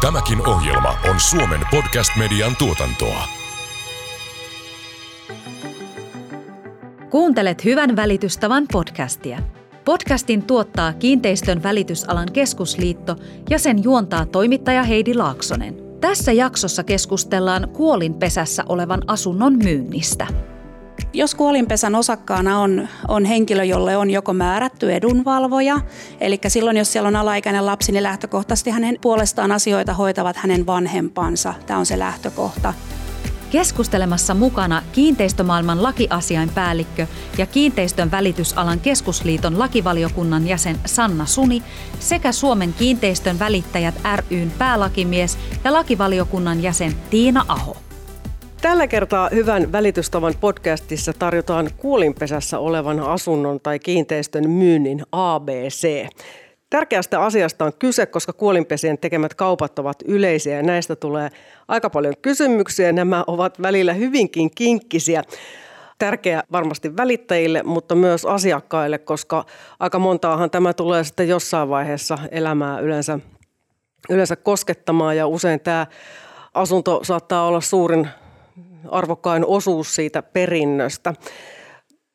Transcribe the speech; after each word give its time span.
Tämäkin 0.00 0.46
ohjelma 0.46 0.94
on 1.10 1.20
Suomen 1.20 1.60
podcast-median 1.70 2.56
tuotantoa. 2.56 3.24
Kuuntelet 7.10 7.64
Hyvän 7.64 7.96
välitystavan 7.96 8.66
podcastia. 8.72 9.38
Podcastin 9.84 10.42
tuottaa 10.42 10.92
Kiinteistön 10.92 11.62
välitysalan 11.62 12.28
keskusliitto 12.32 13.16
ja 13.50 13.58
sen 13.58 13.84
juontaa 13.84 14.26
toimittaja 14.26 14.82
Heidi 14.82 15.14
Laaksonen. 15.14 15.76
Tässä 16.00 16.32
jaksossa 16.32 16.84
keskustellaan 16.84 17.68
kuolinpesässä 17.68 18.64
olevan 18.68 19.02
asunnon 19.06 19.58
myynnistä. 19.64 20.26
Jos 21.12 21.34
kuolinpesän 21.34 21.94
osakkaana 21.94 22.60
on, 22.60 22.88
on 23.08 23.24
henkilö, 23.24 23.64
jolle 23.64 23.96
on 23.96 24.10
joko 24.10 24.32
määrätty 24.32 24.94
edunvalvoja, 24.94 25.80
eli 26.20 26.40
silloin 26.48 26.76
jos 26.76 26.92
siellä 26.92 27.08
on 27.08 27.16
alaikäinen 27.16 27.66
lapsi, 27.66 27.92
niin 27.92 28.02
lähtökohtaisesti 28.02 28.70
hänen 28.70 28.96
puolestaan 29.00 29.52
asioita 29.52 29.94
hoitavat 29.94 30.36
hänen 30.36 30.66
vanhempansa. 30.66 31.54
Tämä 31.66 31.78
on 31.78 31.86
se 31.86 31.98
lähtökohta. 31.98 32.74
Keskustelemassa 33.50 34.34
mukana 34.34 34.82
kiinteistömaailman 34.92 35.82
lakiasiainpäällikkö 35.82 37.06
ja 37.38 37.46
kiinteistön 37.46 38.10
välitysalan 38.10 38.80
keskusliiton 38.80 39.58
lakivaliokunnan 39.58 40.48
jäsen 40.48 40.80
Sanna 40.86 41.26
Suni 41.26 41.62
sekä 41.98 42.32
Suomen 42.32 42.72
kiinteistön 42.72 43.38
välittäjät 43.38 43.94
ryn 44.30 44.52
päälakimies 44.58 45.38
ja 45.64 45.72
lakivaliokunnan 45.72 46.62
jäsen 46.62 46.94
Tiina 47.10 47.44
Aho. 47.48 47.89
Tällä 48.62 48.86
kertaa 48.86 49.28
Hyvän 49.34 49.72
välitystavan 49.72 50.34
podcastissa 50.40 51.12
tarjotaan 51.12 51.70
kuolinpesässä 51.76 52.58
olevan 52.58 53.00
asunnon 53.00 53.60
tai 53.60 53.78
kiinteistön 53.78 54.50
myynnin 54.50 55.02
ABC. 55.12 56.08
Tärkeästä 56.70 57.20
asiasta 57.20 57.64
on 57.64 57.72
kyse, 57.78 58.06
koska 58.06 58.32
kuolinpesien 58.32 58.98
tekemät 58.98 59.34
kaupat 59.34 59.78
ovat 59.78 59.96
yleisiä 60.04 60.56
ja 60.56 60.62
näistä 60.62 60.96
tulee 60.96 61.30
aika 61.68 61.90
paljon 61.90 62.14
kysymyksiä. 62.22 62.92
Nämä 62.92 63.24
ovat 63.26 63.62
välillä 63.62 63.92
hyvinkin 63.92 64.50
kinkkisiä. 64.54 65.22
Tärkeä 65.98 66.42
varmasti 66.52 66.96
välittäjille, 66.96 67.62
mutta 67.62 67.94
myös 67.94 68.24
asiakkaille, 68.24 68.98
koska 68.98 69.44
aika 69.78 69.98
montaahan 69.98 70.50
tämä 70.50 70.72
tulee 70.72 71.04
sitten 71.04 71.28
jossain 71.28 71.68
vaiheessa 71.68 72.18
elämää 72.30 72.80
yleensä, 72.80 73.18
yleensä 74.10 74.36
koskettamaan 74.36 75.16
ja 75.16 75.26
usein 75.26 75.60
tämä 75.60 75.86
asunto 76.54 77.00
saattaa 77.02 77.46
olla 77.46 77.60
suurin 77.60 78.08
arvokkain 78.88 79.44
osuus 79.44 79.94
siitä 79.94 80.22
perinnöstä. 80.22 81.14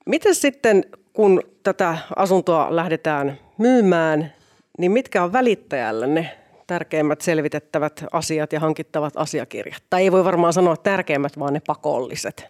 Miten 0.05 0.35
sitten, 0.35 0.85
kun 1.13 1.41
tätä 1.63 1.97
asuntoa 2.16 2.75
lähdetään 2.75 3.39
myymään, 3.58 4.33
niin 4.77 4.91
mitkä 4.91 5.23
on 5.23 5.33
välittäjällä 5.33 6.08
ne 6.08 6.38
tärkeimmät 6.67 7.21
selvitettävät 7.21 8.05
asiat 8.11 8.53
ja 8.53 8.59
hankittavat 8.59 9.13
asiakirjat? 9.16 9.83
Tai 9.89 10.03
ei 10.03 10.11
voi 10.11 10.23
varmaan 10.23 10.53
sanoa 10.53 10.77
tärkeimmät, 10.77 11.39
vaan 11.39 11.53
ne 11.53 11.61
pakolliset. 11.67 12.47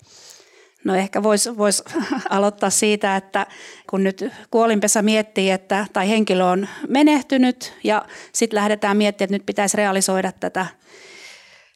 No 0.84 0.96
ehkä 0.96 1.24
voisi 1.24 1.58
vois 1.58 1.84
aloittaa 2.30 2.70
siitä, 2.70 3.16
että 3.16 3.48
kun 3.90 4.04
nyt 4.04 4.26
kuolinpesä 4.52 5.02
miettii, 5.02 5.52
että, 5.52 5.86
tai 5.94 6.10
henkilö 6.10 6.46
on 6.46 6.68
menehtynyt 6.88 7.74
ja 7.84 8.06
sitten 8.34 8.58
lähdetään 8.58 8.98
miettimään, 8.98 9.26
että 9.26 9.36
nyt 9.36 9.46
pitäisi 9.46 9.78
realisoida 9.78 10.32
tätä 10.40 10.66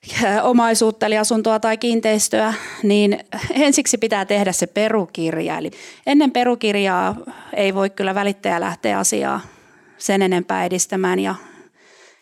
omaisuutta, 0.43 1.05
eli 1.05 1.17
asuntoa 1.17 1.59
tai 1.59 1.77
kiinteistöä, 1.77 2.53
niin 2.83 3.19
ensiksi 3.51 3.97
pitää 3.97 4.25
tehdä 4.25 4.51
se 4.51 4.67
perukirja. 4.67 5.57
Eli 5.57 5.71
ennen 6.07 6.31
perukirjaa 6.31 7.15
ei 7.53 7.73
voi 7.75 7.89
kyllä 7.89 8.15
välittäjä 8.15 8.59
lähteä 8.59 8.99
asiaa 8.99 9.41
sen 9.97 10.21
enempää 10.21 10.65
edistämään. 10.65 11.19
Ja 11.19 11.35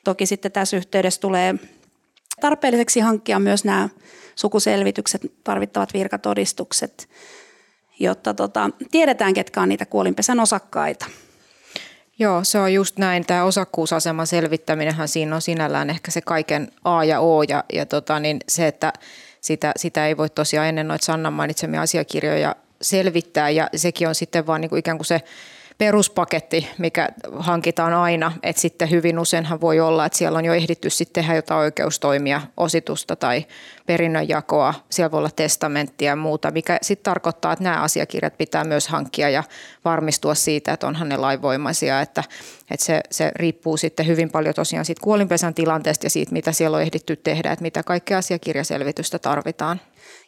toki 0.03 0.25
sitten 0.25 0.51
tässä 0.51 0.77
yhteydessä 0.77 1.21
tulee 1.21 1.55
tarpeelliseksi 2.41 2.99
hankkia 2.99 3.39
myös 3.39 3.65
nämä 3.65 3.89
sukuselvitykset, 4.35 5.21
tarvittavat 5.43 5.93
virkatodistukset, 5.93 7.09
jotta 7.99 8.33
tota, 8.33 8.69
tiedetään, 8.91 9.33
ketkä 9.33 9.61
on 9.61 9.69
niitä 9.69 9.85
kuolinpesän 9.85 10.39
osakkaita. 10.39 11.05
Joo, 12.19 12.43
se 12.43 12.59
on 12.59 12.73
just 12.73 12.97
näin. 12.97 13.25
Tämä 13.25 13.43
osakkuusaseman 13.43 14.27
selvittäminenhän 14.27 15.07
siinä 15.07 15.35
on 15.35 15.41
sinällään 15.41 15.89
ehkä 15.89 16.11
se 16.11 16.21
kaiken 16.21 16.71
A 16.83 17.03
ja 17.03 17.19
O 17.19 17.43
ja, 17.43 17.63
ja 17.73 17.85
tota, 17.85 18.19
niin 18.19 18.39
se, 18.47 18.67
että 18.67 18.93
sitä, 19.41 19.71
sitä 19.75 20.07
ei 20.07 20.17
voi 20.17 20.29
tosiaan 20.29 20.67
ennen 20.67 20.87
noita 20.87 21.05
Sannan 21.05 21.33
mainitsemia 21.33 21.81
asiakirjoja 21.81 22.55
selvittää 22.81 23.49
ja 23.49 23.69
sekin 23.75 24.07
on 24.07 24.15
sitten 24.15 24.47
vaan 24.47 24.61
niin 24.61 24.69
kuin 24.69 24.79
ikään 24.79 24.97
kuin 24.97 25.05
se 25.05 25.21
peruspaketti, 25.77 26.69
mikä 26.77 27.09
hankitaan 27.39 27.93
aina, 27.93 28.31
että 28.43 28.61
sitten 28.61 28.91
hyvin 28.91 29.19
useinhan 29.19 29.61
voi 29.61 29.79
olla, 29.79 30.05
että 30.05 30.17
siellä 30.17 30.37
on 30.37 30.45
jo 30.45 30.53
ehditty 30.53 30.89
sitten 30.89 31.23
tehdä 31.23 31.35
jotain 31.35 31.59
oikeustoimia, 31.59 32.41
ositusta 32.57 33.15
tai 33.15 33.45
perinnönjakoa, 33.85 34.73
siellä 34.89 35.11
voi 35.11 35.17
olla 35.17 35.29
testamenttia 35.35 36.11
ja 36.11 36.15
muuta, 36.15 36.51
mikä 36.51 36.79
sitten 36.81 37.03
tarkoittaa, 37.03 37.53
että 37.53 37.63
nämä 37.63 37.81
asiakirjat 37.81 38.37
pitää 38.37 38.63
myös 38.63 38.87
hankkia 38.87 39.29
ja 39.29 39.43
varmistua 39.85 40.35
siitä, 40.35 40.73
että 40.73 40.87
onhan 40.87 41.09
ne 41.09 41.17
lainvoimaisia, 41.17 42.01
että, 42.01 42.23
että 42.71 42.85
se, 42.85 43.01
se 43.11 43.31
riippuu 43.35 43.77
sitten 43.77 44.07
hyvin 44.07 44.29
paljon 44.29 44.55
tosiaan 44.55 44.85
siitä 44.85 45.01
kuolinpesän 45.03 45.53
tilanteesta 45.53 46.05
ja 46.05 46.09
siitä, 46.09 46.31
mitä 46.31 46.51
siellä 46.51 46.77
on 46.77 46.83
ehditty 46.83 47.15
tehdä, 47.15 47.51
että 47.51 47.63
mitä 47.63 47.83
kaikkea 47.83 48.17
asiakirjaselvitystä 48.17 49.19
tarvitaan. 49.19 49.81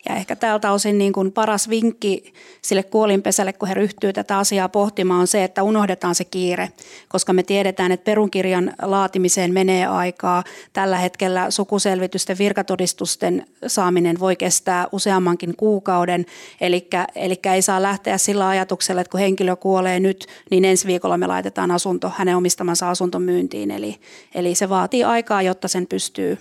Ja 0.09 0.15
ehkä 0.15 0.35
tältä 0.35 0.71
osin 0.71 0.97
niin 0.97 1.13
kuin 1.13 1.31
paras 1.31 1.69
vinkki 1.69 2.33
sille 2.61 2.83
kuolinpesälle, 2.83 3.53
kun 3.53 3.67
he 3.67 3.73
ryhtyy 3.73 4.13
tätä 4.13 4.37
asiaa 4.37 4.69
pohtimaan, 4.69 5.19
on 5.19 5.27
se, 5.27 5.43
että 5.43 5.63
unohdetaan 5.63 6.15
se 6.15 6.25
kiire, 6.25 6.69
koska 7.09 7.33
me 7.33 7.43
tiedetään, 7.43 7.91
että 7.91 8.03
perunkirjan 8.03 8.73
laatimiseen 8.81 9.53
menee 9.53 9.85
aikaa. 9.85 10.43
Tällä 10.73 10.97
hetkellä 10.97 11.51
sukuselvitysten 11.51 12.37
virkatodistusten 12.37 13.45
saaminen 13.67 14.19
voi 14.19 14.35
kestää 14.35 14.87
useammankin 14.91 15.55
kuukauden, 15.55 16.25
eli, 16.61 16.87
eli 17.15 17.39
ei 17.53 17.61
saa 17.61 17.81
lähteä 17.81 18.17
sillä 18.17 18.47
ajatuksella, 18.47 19.01
että 19.01 19.11
kun 19.11 19.19
henkilö 19.19 19.55
kuolee 19.55 19.99
nyt, 19.99 20.27
niin 20.51 20.65
ensi 20.65 20.87
viikolla 20.87 21.17
me 21.17 21.27
laitetaan 21.27 21.71
asunto, 21.71 22.11
hänen 22.17 22.37
omistamansa 22.37 22.89
asunto 22.89 23.19
myyntiin. 23.19 23.71
Eli, 23.71 23.99
eli 24.35 24.55
se 24.55 24.69
vaatii 24.69 25.03
aikaa, 25.03 25.41
jotta 25.41 25.67
sen 25.67 25.87
pystyy 25.87 26.37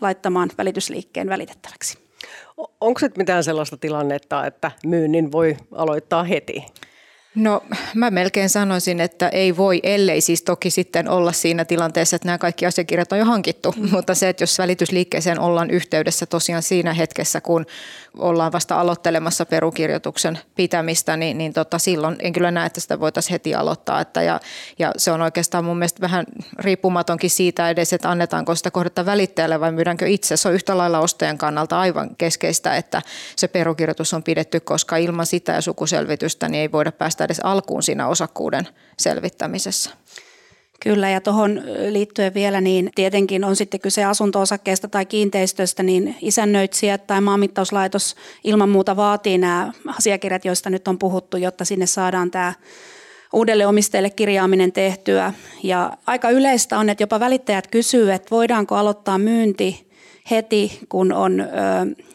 laittamaan 0.00 0.50
välitysliikkeen 0.58 1.28
välitettäväksi. 1.28 2.03
Onko 2.56 3.00
nyt 3.02 3.16
mitään 3.16 3.44
sellaista 3.44 3.76
tilannetta, 3.76 4.46
että 4.46 4.70
myynnin 4.86 5.32
voi 5.32 5.56
aloittaa 5.72 6.24
heti? 6.24 6.66
No 7.34 7.62
mä 7.94 8.10
melkein 8.10 8.48
sanoisin, 8.48 9.00
että 9.00 9.28
ei 9.28 9.56
voi, 9.56 9.80
ellei 9.82 10.20
siis 10.20 10.42
toki 10.42 10.70
sitten 10.70 11.08
olla 11.08 11.32
siinä 11.32 11.64
tilanteessa, 11.64 12.16
että 12.16 12.28
nämä 12.28 12.38
kaikki 12.38 12.66
asiakirjat 12.66 13.12
on 13.12 13.18
jo 13.18 13.24
hankittu. 13.24 13.74
Mm. 13.76 13.90
Mutta 13.90 14.14
se, 14.14 14.28
että 14.28 14.42
jos 14.42 14.58
välitysliikkeeseen 14.58 15.40
ollaan 15.40 15.70
yhteydessä 15.70 16.26
tosiaan 16.26 16.62
siinä 16.62 16.94
hetkessä, 16.94 17.40
kun 17.40 17.66
ollaan 18.18 18.52
vasta 18.52 18.80
aloittelemassa 18.80 19.46
perukirjoituksen 19.46 20.38
pitämistä, 20.54 21.16
niin, 21.16 21.38
niin 21.38 21.52
tota, 21.52 21.78
silloin 21.78 22.16
en 22.18 22.32
kyllä 22.32 22.50
näe, 22.50 22.66
että 22.66 22.80
sitä 22.80 23.00
voitaisiin 23.00 23.32
heti 23.32 23.54
aloittaa. 23.54 24.00
Että 24.00 24.22
ja, 24.22 24.40
ja 24.78 24.92
se 24.96 25.10
on 25.10 25.22
oikeastaan 25.22 25.64
mun 25.64 25.78
mielestä 25.78 26.00
vähän 26.00 26.26
riippumatonkin 26.58 27.30
siitä 27.30 27.70
edes, 27.70 27.92
että 27.92 28.10
annetaanko 28.10 28.54
sitä 28.54 28.70
kohdetta 28.70 29.06
välittäjälle 29.06 29.60
vai 29.60 29.72
myydäänkö 29.72 30.06
itse. 30.06 30.36
Se 30.36 30.48
on 30.48 30.54
yhtä 30.54 30.78
lailla 30.78 31.00
ostajan 31.00 31.38
kannalta 31.38 31.80
aivan 31.80 32.16
keskeistä, 32.16 32.76
että 32.76 33.02
se 33.36 33.48
perukirjoitus 33.48 34.14
on 34.14 34.22
pidetty, 34.22 34.60
koska 34.60 34.96
ilman 34.96 35.26
sitä 35.26 35.52
ja 35.52 35.60
sukuselvitystä 35.60 36.48
niin 36.48 36.60
ei 36.60 36.72
voida 36.72 36.92
päästä 36.92 37.23
edes 37.24 37.40
alkuun 37.40 37.82
siinä 37.82 38.08
osakkuuden 38.08 38.68
selvittämisessä. 38.98 39.90
Kyllä, 40.80 41.10
ja 41.10 41.20
tuohon 41.20 41.62
liittyen 41.90 42.34
vielä, 42.34 42.60
niin 42.60 42.90
tietenkin 42.94 43.44
on 43.44 43.56
sitten 43.56 43.80
kyse 43.80 44.04
asunto-osakkeesta 44.04 44.88
tai 44.88 45.06
kiinteistöstä, 45.06 45.82
niin 45.82 46.16
isännöitsijät 46.20 47.06
tai 47.06 47.20
maanmittauslaitos 47.20 48.16
ilman 48.44 48.68
muuta 48.68 48.96
vaatii 48.96 49.38
nämä 49.38 49.72
asiakirjat, 49.86 50.44
joista 50.44 50.70
nyt 50.70 50.88
on 50.88 50.98
puhuttu, 50.98 51.36
jotta 51.36 51.64
sinne 51.64 51.86
saadaan 51.86 52.30
tämä 52.30 52.52
uudelle 53.32 53.66
omistajalle 53.66 54.10
kirjaaminen 54.10 54.72
tehtyä. 54.72 55.32
Ja 55.62 55.92
aika 56.06 56.30
yleistä 56.30 56.78
on, 56.78 56.90
että 56.90 57.02
jopa 57.02 57.20
välittäjät 57.20 57.66
kysyy, 57.66 58.12
että 58.12 58.30
voidaanko 58.30 58.74
aloittaa 58.74 59.18
myynti 59.18 59.90
heti, 60.30 60.78
kun 60.88 61.12
on 61.12 61.44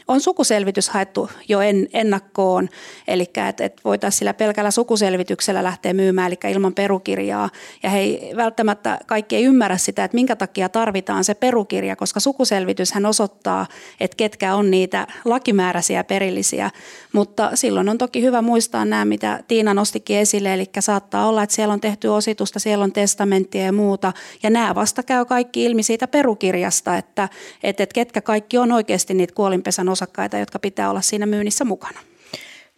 on 0.10 0.22
sukuselvitys 0.22 0.90
haettu 0.90 1.30
jo 1.48 1.62
en, 1.62 1.88
ennakkoon, 1.94 2.70
eli 3.08 3.24
että 3.50 3.66
et 3.66 3.82
voitaisiin 3.86 4.20
sillä 4.20 4.34
pelkällä 4.34 4.72
sukuselvityksellä 4.72 5.64
lähteä 5.64 5.94
myymään, 5.94 6.28
eli 6.28 6.52
ilman 6.52 6.74
perukirjaa. 6.74 7.50
Ja 7.84 7.90
he 7.90 8.20
välttämättä 8.36 9.00
kaikki 9.08 9.36
ei 9.36 9.44
ymmärrä 9.44 9.78
sitä, 9.78 10.04
että 10.04 10.16
minkä 10.16 10.36
takia 10.36 10.70
tarvitaan 10.70 11.24
se 11.24 11.34
perukirja, 11.34 11.96
koska 11.96 12.20
sukuselvityshän 12.20 13.06
osoittaa, 13.06 13.68
että 14.00 14.16
ketkä 14.18 14.56
on 14.56 14.72
niitä 14.72 15.08
lakimääräisiä 15.26 16.04
perillisiä. 16.04 16.72
Mutta 17.14 17.52
silloin 17.54 17.90
on 17.90 17.98
toki 17.98 18.22
hyvä 18.22 18.42
muistaa 18.42 18.86
nämä, 18.86 19.06
mitä 19.06 19.44
Tiina 19.48 19.74
nostikin 19.74 20.18
esille, 20.18 20.54
eli 20.54 20.66
saattaa 20.80 21.28
olla, 21.28 21.44
että 21.44 21.56
siellä 21.56 21.74
on 21.74 21.82
tehty 21.82 22.08
ositusta, 22.08 22.60
siellä 22.60 22.84
on 22.84 22.92
testamenttia 22.92 23.64
ja 23.64 23.72
muuta, 23.72 24.14
ja 24.44 24.50
nämä 24.50 24.76
vasta 24.76 25.04
käy 25.04 25.26
kaikki 25.26 25.66
ilmi 25.66 25.84
siitä 25.84 26.08
perukirjasta, 26.08 26.98
että, 26.98 27.30
että, 27.64 27.86
ketkä 27.94 28.22
kaikki 28.22 28.58
on 28.58 28.72
oikeasti 28.72 29.14
niitä 29.14 29.34
kuolinpesän 29.34 29.90
osakkaita, 30.00 30.38
jotka 30.38 30.60
pitää 30.60 30.90
olla 30.90 31.02
siinä 31.02 31.26
myynnissä 31.26 31.66
mukana. 31.66 32.00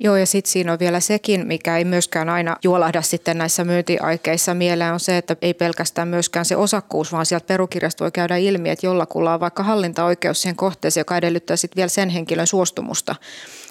Joo, 0.03 0.15
ja 0.15 0.25
sitten 0.25 0.51
siinä 0.51 0.73
on 0.73 0.79
vielä 0.79 0.99
sekin, 0.99 1.47
mikä 1.47 1.77
ei 1.77 1.85
myöskään 1.85 2.29
aina 2.29 2.57
juolahda 2.63 3.01
sitten 3.01 3.37
näissä 3.37 3.63
myyntiaikeissa 3.63 4.53
mieleen, 4.53 4.93
on 4.93 4.99
se, 4.99 5.17
että 5.17 5.35
ei 5.41 5.53
pelkästään 5.53 6.07
myöskään 6.07 6.45
se 6.45 6.55
osakkuus, 6.55 7.11
vaan 7.11 7.25
sieltä 7.25 7.45
perukirjasta 7.45 8.03
voi 8.03 8.11
käydä 8.11 8.37
ilmi, 8.37 8.69
että 8.69 8.85
jollakulla 8.85 9.33
on 9.33 9.39
vaikka 9.39 9.63
hallintaoikeus 9.63 10.41
siihen 10.41 10.55
kohteeseen, 10.55 11.01
joka 11.01 11.17
edellyttää 11.17 11.57
sitten 11.57 11.75
vielä 11.75 11.89
sen 11.89 12.09
henkilön 12.09 12.47
suostumusta, 12.47 13.15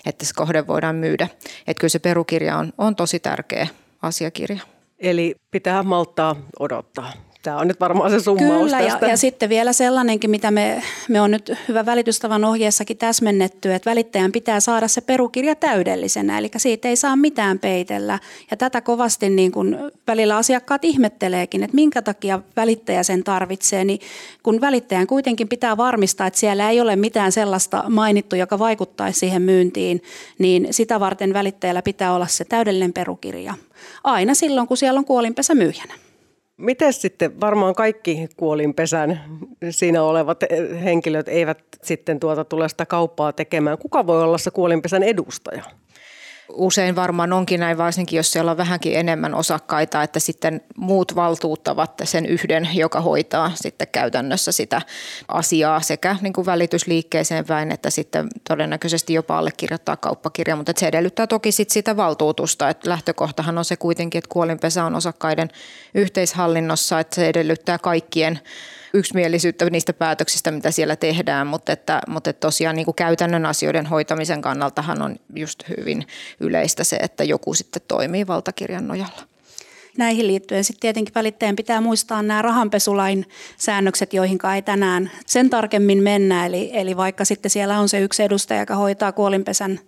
että 0.06 0.24
se 0.24 0.34
kohde 0.36 0.66
voidaan 0.66 0.96
myydä. 0.96 1.28
Että 1.66 1.80
kyllä 1.80 1.90
se 1.90 1.98
perukirja 1.98 2.56
on, 2.56 2.72
on 2.78 2.96
tosi 2.96 3.20
tärkeä 3.20 3.66
asiakirja. 4.02 4.60
Eli 4.98 5.34
pitää 5.50 5.82
malttaa 5.82 6.36
odottaa. 6.58 7.12
Tämä 7.42 7.56
on 7.56 7.68
nyt 7.68 7.80
varmaan 7.80 8.10
se 8.10 8.20
summaus 8.20 8.62
Kyllä, 8.62 8.78
tästä. 8.82 9.06
Ja, 9.06 9.10
ja 9.10 9.16
sitten 9.16 9.48
vielä 9.48 9.72
sellainenkin, 9.72 10.30
mitä 10.30 10.50
me, 10.50 10.82
me 11.08 11.20
on 11.20 11.30
nyt 11.30 11.52
hyvä 11.68 11.86
välitystavan 11.86 12.44
ohjeessakin 12.44 12.96
täsmennetty, 12.96 13.74
että 13.74 13.90
välittäjän 13.90 14.32
pitää 14.32 14.60
saada 14.60 14.88
se 14.88 15.00
perukirja 15.00 15.54
täydellisenä, 15.54 16.38
eli 16.38 16.50
siitä 16.56 16.88
ei 16.88 16.96
saa 16.96 17.16
mitään 17.16 17.58
peitellä. 17.58 18.18
Ja 18.50 18.56
tätä 18.56 18.80
kovasti 18.80 19.30
niin 19.30 19.52
kuin 19.52 19.78
välillä 20.06 20.36
asiakkaat 20.36 20.84
ihmetteleekin, 20.84 21.62
että 21.62 21.74
minkä 21.74 22.02
takia 22.02 22.40
välittäjä 22.56 23.02
sen 23.02 23.24
tarvitsee, 23.24 23.84
niin 23.84 24.00
kun 24.42 24.60
välittäjän 24.60 25.06
kuitenkin 25.06 25.48
pitää 25.48 25.76
varmistaa, 25.76 26.26
että 26.26 26.40
siellä 26.40 26.70
ei 26.70 26.80
ole 26.80 26.96
mitään 26.96 27.32
sellaista 27.32 27.84
mainittu, 27.88 28.36
joka 28.36 28.58
vaikuttaisi 28.58 29.20
siihen 29.20 29.42
myyntiin, 29.42 30.02
niin 30.38 30.68
sitä 30.70 31.00
varten 31.00 31.32
välittäjällä 31.32 31.82
pitää 31.82 32.14
olla 32.14 32.26
se 32.26 32.44
täydellinen 32.44 32.92
perukirja. 32.92 33.54
Aina 34.04 34.34
silloin, 34.34 34.66
kun 34.66 34.76
siellä 34.76 34.98
on 34.98 35.04
kuolinpesä 35.04 35.54
myyjänä. 35.54 36.09
Miten 36.60 36.92
sitten 36.92 37.40
varmaan 37.40 37.74
kaikki 37.74 38.28
kuolinpesän 38.36 39.20
siinä 39.70 40.02
olevat 40.02 40.40
henkilöt 40.84 41.28
eivät 41.28 41.58
sitten 41.82 42.20
tuota 42.20 42.44
tule 42.44 42.68
sitä 42.68 42.86
kauppaa 42.86 43.32
tekemään? 43.32 43.78
Kuka 43.78 44.06
voi 44.06 44.22
olla 44.22 44.38
se 44.38 44.50
kuolinpesän 44.50 45.02
edustaja? 45.02 45.62
Usein 46.52 46.96
varmaan 46.96 47.32
onkin 47.32 47.60
näin, 47.60 47.78
varsinkin 47.78 48.16
jos 48.16 48.32
siellä 48.32 48.50
on 48.50 48.56
vähänkin 48.56 48.96
enemmän 48.96 49.34
osakkaita, 49.34 50.02
että 50.02 50.20
sitten 50.20 50.60
muut 50.76 51.16
valtuuttavat 51.16 51.92
sen 52.04 52.26
yhden, 52.26 52.68
joka 52.74 53.00
hoitaa 53.00 53.52
sitten 53.54 53.88
käytännössä 53.92 54.52
sitä 54.52 54.82
asiaa 55.28 55.80
sekä 55.80 56.16
niin 56.20 56.32
kuin 56.32 56.46
välitysliikkeeseen 56.46 57.44
päin, 57.44 57.72
että 57.72 57.90
sitten 57.90 58.28
todennäköisesti 58.48 59.14
jopa 59.14 59.38
allekirjoittaa 59.38 59.96
kauppakirja, 59.96 60.56
mutta 60.56 60.72
se 60.76 60.86
edellyttää 60.86 61.26
toki 61.26 61.52
sit 61.52 61.70
sitä 61.70 61.96
valtuutusta, 61.96 62.68
että 62.68 62.90
lähtökohtahan 62.90 63.58
on 63.58 63.64
se 63.64 63.76
kuitenkin, 63.76 64.18
että 64.18 64.32
kuolinpesä 64.32 64.84
on 64.84 64.94
osakkaiden 64.94 65.48
yhteishallinnossa, 65.94 67.00
että 67.00 67.14
se 67.14 67.28
edellyttää 67.28 67.78
kaikkien 67.78 68.40
yksimielisyyttä 68.94 69.70
niistä 69.70 69.92
päätöksistä, 69.92 70.50
mitä 70.50 70.70
siellä 70.70 70.96
tehdään, 70.96 71.46
mutta, 71.46 71.72
että, 71.72 72.00
mutta 72.08 72.30
että 72.30 72.40
tosiaan 72.40 72.76
niin 72.76 72.84
kuin 72.84 72.94
käytännön 72.94 73.46
asioiden 73.46 73.86
hoitamisen 73.86 74.42
kannaltahan 74.42 75.02
on 75.02 75.16
just 75.34 75.64
hyvin 75.68 76.06
yleistä 76.40 76.84
se, 76.84 76.96
että 76.96 77.24
joku 77.24 77.54
sitten 77.54 77.82
toimii 77.88 78.26
valtakirjan 78.26 78.88
nojalla. 78.88 79.22
Näihin 79.98 80.26
liittyen 80.26 80.64
sitten 80.64 80.80
tietenkin 80.80 81.14
välittäjän 81.14 81.56
pitää 81.56 81.80
muistaa 81.80 82.22
nämä 82.22 82.42
rahanpesulain 82.42 83.26
säännökset, 83.56 84.14
joihin 84.14 84.38
ei 84.54 84.62
tänään 84.62 85.10
sen 85.26 85.50
tarkemmin 85.50 86.02
mennä. 86.02 86.46
Eli, 86.46 86.70
eli 86.72 86.96
vaikka 86.96 87.24
sitten 87.24 87.50
siellä 87.50 87.78
on 87.78 87.88
se 87.88 88.00
yksi 88.00 88.22
edustaja, 88.22 88.60
joka 88.60 88.74
hoitaa 88.74 89.12
kuolinpesän 89.12 89.80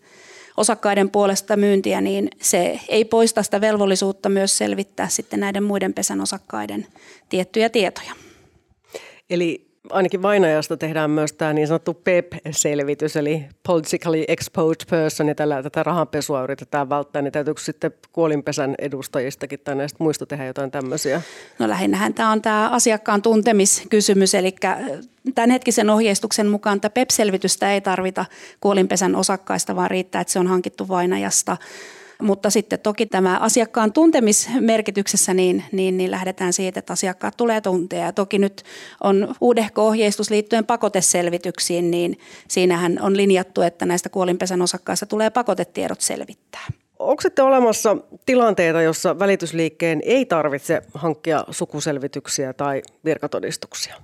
osakkaiden 0.56 1.10
puolesta 1.10 1.56
myyntiä, 1.56 2.00
niin 2.00 2.30
se 2.40 2.80
ei 2.88 3.04
poista 3.04 3.42
sitä 3.42 3.60
velvollisuutta 3.60 4.28
myös 4.28 4.58
selvittää 4.58 5.08
sitten 5.08 5.40
näiden 5.40 5.62
muiden 5.62 5.94
pesän 5.94 6.20
osakkaiden 6.20 6.86
tiettyjä 7.28 7.68
tietoja. 7.68 8.12
Eli 9.30 9.71
ainakin 9.90 10.22
vainajasta 10.22 10.76
tehdään 10.76 11.10
myös 11.10 11.32
tämä 11.32 11.52
niin 11.52 11.66
sanottu 11.66 11.94
PEP-selvitys, 11.94 13.16
eli 13.16 13.44
Politically 13.66 14.24
Exposed 14.28 14.80
Person, 14.90 15.28
ja 15.28 15.34
tällä 15.34 15.62
tätä 15.62 15.82
rahanpesua 15.82 16.42
yritetään 16.42 16.88
välttää, 16.88 17.22
niin 17.22 17.32
täytyykö 17.32 17.60
sitten 17.60 17.92
kuolinpesän 18.12 18.74
edustajistakin 18.78 19.60
tai 19.64 19.74
näistä 19.74 19.96
muista 20.00 20.26
tehdä 20.26 20.46
jotain 20.46 20.70
tämmöisiä? 20.70 21.22
No 21.58 21.68
lähinnähän 21.68 22.14
tämä 22.14 22.32
on 22.32 22.42
tämä 22.42 22.68
asiakkaan 22.68 23.22
tuntemiskysymys, 23.22 24.34
eli 24.34 24.54
tämänhetkisen 25.34 25.90
ohjeistuksen 25.90 26.46
mukaan 26.46 26.80
tämä 26.80 26.90
PEP-selvitystä 26.90 27.72
ei 27.72 27.80
tarvita 27.80 28.24
kuolinpesän 28.60 29.16
osakkaista, 29.16 29.76
vaan 29.76 29.90
riittää, 29.90 30.20
että 30.20 30.32
se 30.32 30.38
on 30.38 30.46
hankittu 30.46 30.88
vainajasta 30.88 31.56
mutta 32.22 32.50
sitten 32.50 32.80
toki 32.80 33.06
tämä 33.06 33.38
asiakkaan 33.38 33.92
tuntemismerkityksessä 33.92 35.34
niin, 35.34 35.64
niin, 35.72 35.96
niin 35.96 36.10
lähdetään 36.10 36.52
siitä, 36.52 36.78
että 36.78 36.92
asiakkaat 36.92 37.36
tulee 37.36 37.60
tuntea. 37.60 38.06
Ja 38.06 38.12
toki 38.12 38.38
nyt 38.38 38.62
on 39.02 39.34
uudehko 39.40 39.86
ohjeistus 39.86 40.30
liittyen 40.30 40.66
pakoteselvityksiin, 40.66 41.90
niin 41.90 42.18
siinähän 42.48 42.98
on 43.02 43.16
linjattu, 43.16 43.62
että 43.62 43.86
näistä 43.86 44.08
kuolinpesän 44.08 44.62
osakkaista 44.62 45.06
tulee 45.06 45.30
pakotetiedot 45.30 46.00
selvittää. 46.00 46.66
Onko 46.98 47.20
sitten 47.20 47.44
olemassa 47.44 47.96
tilanteita, 48.26 48.82
jossa 48.82 49.18
välitysliikkeen 49.18 50.00
ei 50.04 50.26
tarvitse 50.26 50.82
hankkia 50.94 51.44
sukuselvityksiä 51.50 52.52
tai 52.52 52.82
virkatodistuksia? 53.04 53.94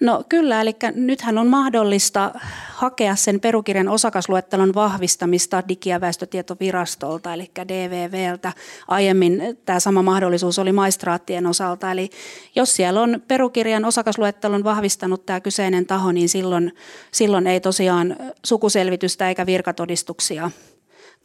No 0.00 0.24
kyllä, 0.28 0.60
eli 0.60 0.76
nythän 0.94 1.38
on 1.38 1.46
mahdollista 1.46 2.30
hakea 2.72 3.16
sen 3.16 3.40
perukirjan 3.40 3.88
osakasluettelon 3.88 4.74
vahvistamista 4.74 5.62
Digi- 5.68 5.88
ja 5.88 6.00
väestötietovirastolta, 6.00 7.34
eli 7.34 7.50
DVVltä. 7.68 8.52
Aiemmin 8.88 9.58
tämä 9.64 9.80
sama 9.80 10.02
mahdollisuus 10.02 10.58
oli 10.58 10.72
maistraattien 10.72 11.46
osalta, 11.46 11.92
eli 11.92 12.10
jos 12.54 12.76
siellä 12.76 13.02
on 13.02 13.22
perukirjan 13.28 13.84
osakasluettelon 13.84 14.64
vahvistanut 14.64 15.26
tämä 15.26 15.40
kyseinen 15.40 15.86
taho, 15.86 16.12
niin 16.12 16.28
silloin, 16.28 16.74
silloin 17.10 17.46
ei 17.46 17.60
tosiaan 17.60 18.16
sukuselvitystä 18.44 19.28
eikä 19.28 19.46
virkatodistuksia 19.46 20.50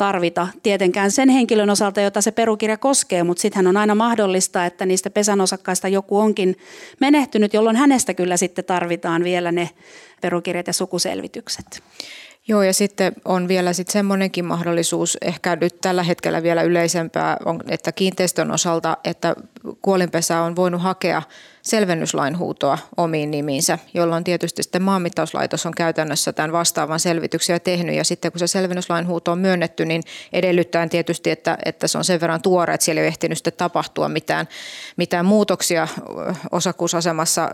tarvita 0.02 0.48
tietenkään 0.64 1.12
sen 1.12 1.30
henkilön 1.30 1.70
osalta, 1.70 2.02
jota 2.02 2.22
se 2.22 2.32
perukirja 2.32 2.78
koskee, 2.78 3.24
mutta 3.24 3.42
sittenhän 3.42 3.68
on 3.68 3.78
aina 3.78 3.96
mahdollista, 3.96 4.66
että 4.66 4.86
niistä 4.86 5.10
pesän 5.10 5.42
osakkaista 5.42 5.88
joku 5.88 6.20
onkin 6.20 6.58
menehtynyt, 7.00 7.54
jolloin 7.54 7.76
hänestä 7.76 8.14
kyllä 8.14 8.38
sitten 8.38 8.66
tarvitaan 8.66 9.24
vielä 9.24 9.52
ne 9.52 9.70
perukirjat 10.22 10.68
ja 10.68 10.74
sukuselvitykset. 10.74 11.84
Joo, 12.48 12.64
ja 12.64 12.74
sitten 12.74 13.14
on 13.26 13.48
vielä 13.48 13.74
sitten 13.74 13.94
semmoinenkin 13.94 14.46
mahdollisuus, 14.46 15.18
ehkä 15.22 15.56
nyt 15.56 15.82
tällä 15.82 16.04
hetkellä 16.04 16.44
vielä 16.44 16.62
yleisempää, 16.62 17.38
että 17.68 17.92
kiinteistön 17.92 18.52
osalta, 18.52 18.98
että 19.04 19.36
kuolinpesä 19.82 20.42
on 20.42 20.56
voinut 20.56 20.82
hakea 20.82 21.22
selvennyslainhuutoa 21.72 22.78
omiin 22.98 23.32
nimiinsä, 23.32 23.80
jolloin 23.94 24.24
tietysti 24.24 24.64
sitten 24.64 24.82
maanmittauslaitos 24.82 25.66
on 25.66 25.72
käytännössä 25.76 26.34
tämän 26.34 26.52
vastaavan 26.52 27.00
selvityksiä 27.00 27.60
tehnyt. 27.60 27.96
Ja 27.96 28.04
sitten 28.04 28.32
kun 28.32 28.40
se 28.40 28.48
selvennyslainhuuto 28.48 29.32
on 29.32 29.40
myönnetty, 29.40 29.86
niin 29.86 30.04
edellyttää 30.34 30.88
tietysti, 30.88 31.32
että, 31.32 31.58
että 31.66 31.88
se 31.88 31.98
on 31.98 32.04
sen 32.04 32.22
verran 32.22 32.42
tuore, 32.42 32.74
että 32.74 32.86
siellä 32.86 33.00
ei 33.00 33.04
ole 33.04 33.08
ehtinyt 33.08 33.38
sitten 33.38 33.54
tapahtua 33.58 34.10
mitään, 34.10 34.48
mitään 34.98 35.26
muutoksia 35.26 35.88
osakkuusasemassa, 36.52 37.50